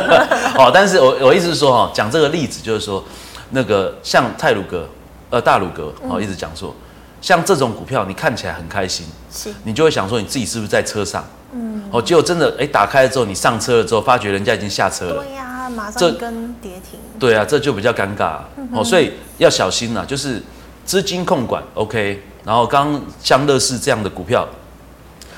[0.60, 3.02] 哦，但是我我意思是说，哈，讲这个例子就是说，
[3.50, 4.86] 那个像泰鲁阁。
[5.32, 6.74] 呃，大鲁阁哦，一直讲说，
[7.22, 11.24] 像这种股票，你看起来很开心，是，你就会想说，你自己是不是在车上？
[11.54, 15.24] 嗯，哦，结果真的，哎、欸，打开了之后，你上车了之后，发觉人家已经下车了。
[15.24, 17.00] 对呀、啊，马上一根跌停。
[17.18, 20.42] 对啊，这就比较尴尬、嗯、哦，所以要小心呐，就是
[20.84, 24.46] 资金控管 OK，然后刚像乐视这样的股票，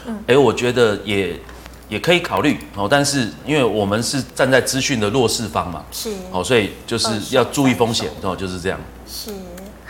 [0.07, 1.39] 嗯，哎、欸，我觉得也
[1.89, 8.81] 也可以考虑哦，但是因为我们是站在资讯的弱势方嘛，是，哦，所以就是要注意风险哦，就是这样。
[9.07, 9.31] 是。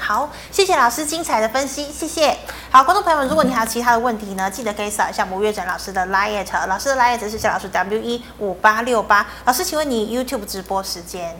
[0.06, 2.36] 好，谢谢老师精彩的分析，谢谢。
[2.70, 9.26] 好，观众朋友们，如果你还有其他的问题呢，记得可以扫一下吴月展老师的 LINE，老师的 LINE 是小老师 W 一五八六八。
[9.46, 11.34] 老师，请问你 YouTube 直播时间？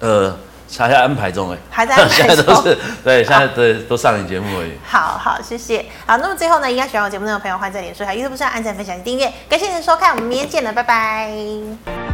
[0.00, 0.34] 呃，
[0.78, 4.72] 还在安排中哎， 还在安排中，现在都是 对，现在对都上你节目而已。
[4.82, 5.84] 好好，谢谢。
[6.06, 9.30] 好，那么最后呢，应该喜欢我节目的朋友，欢迎在脸书还有 YouTube 上按赞、分享、订阅。
[9.50, 12.07] 感谢您的收看，我们明天见了，拜拜。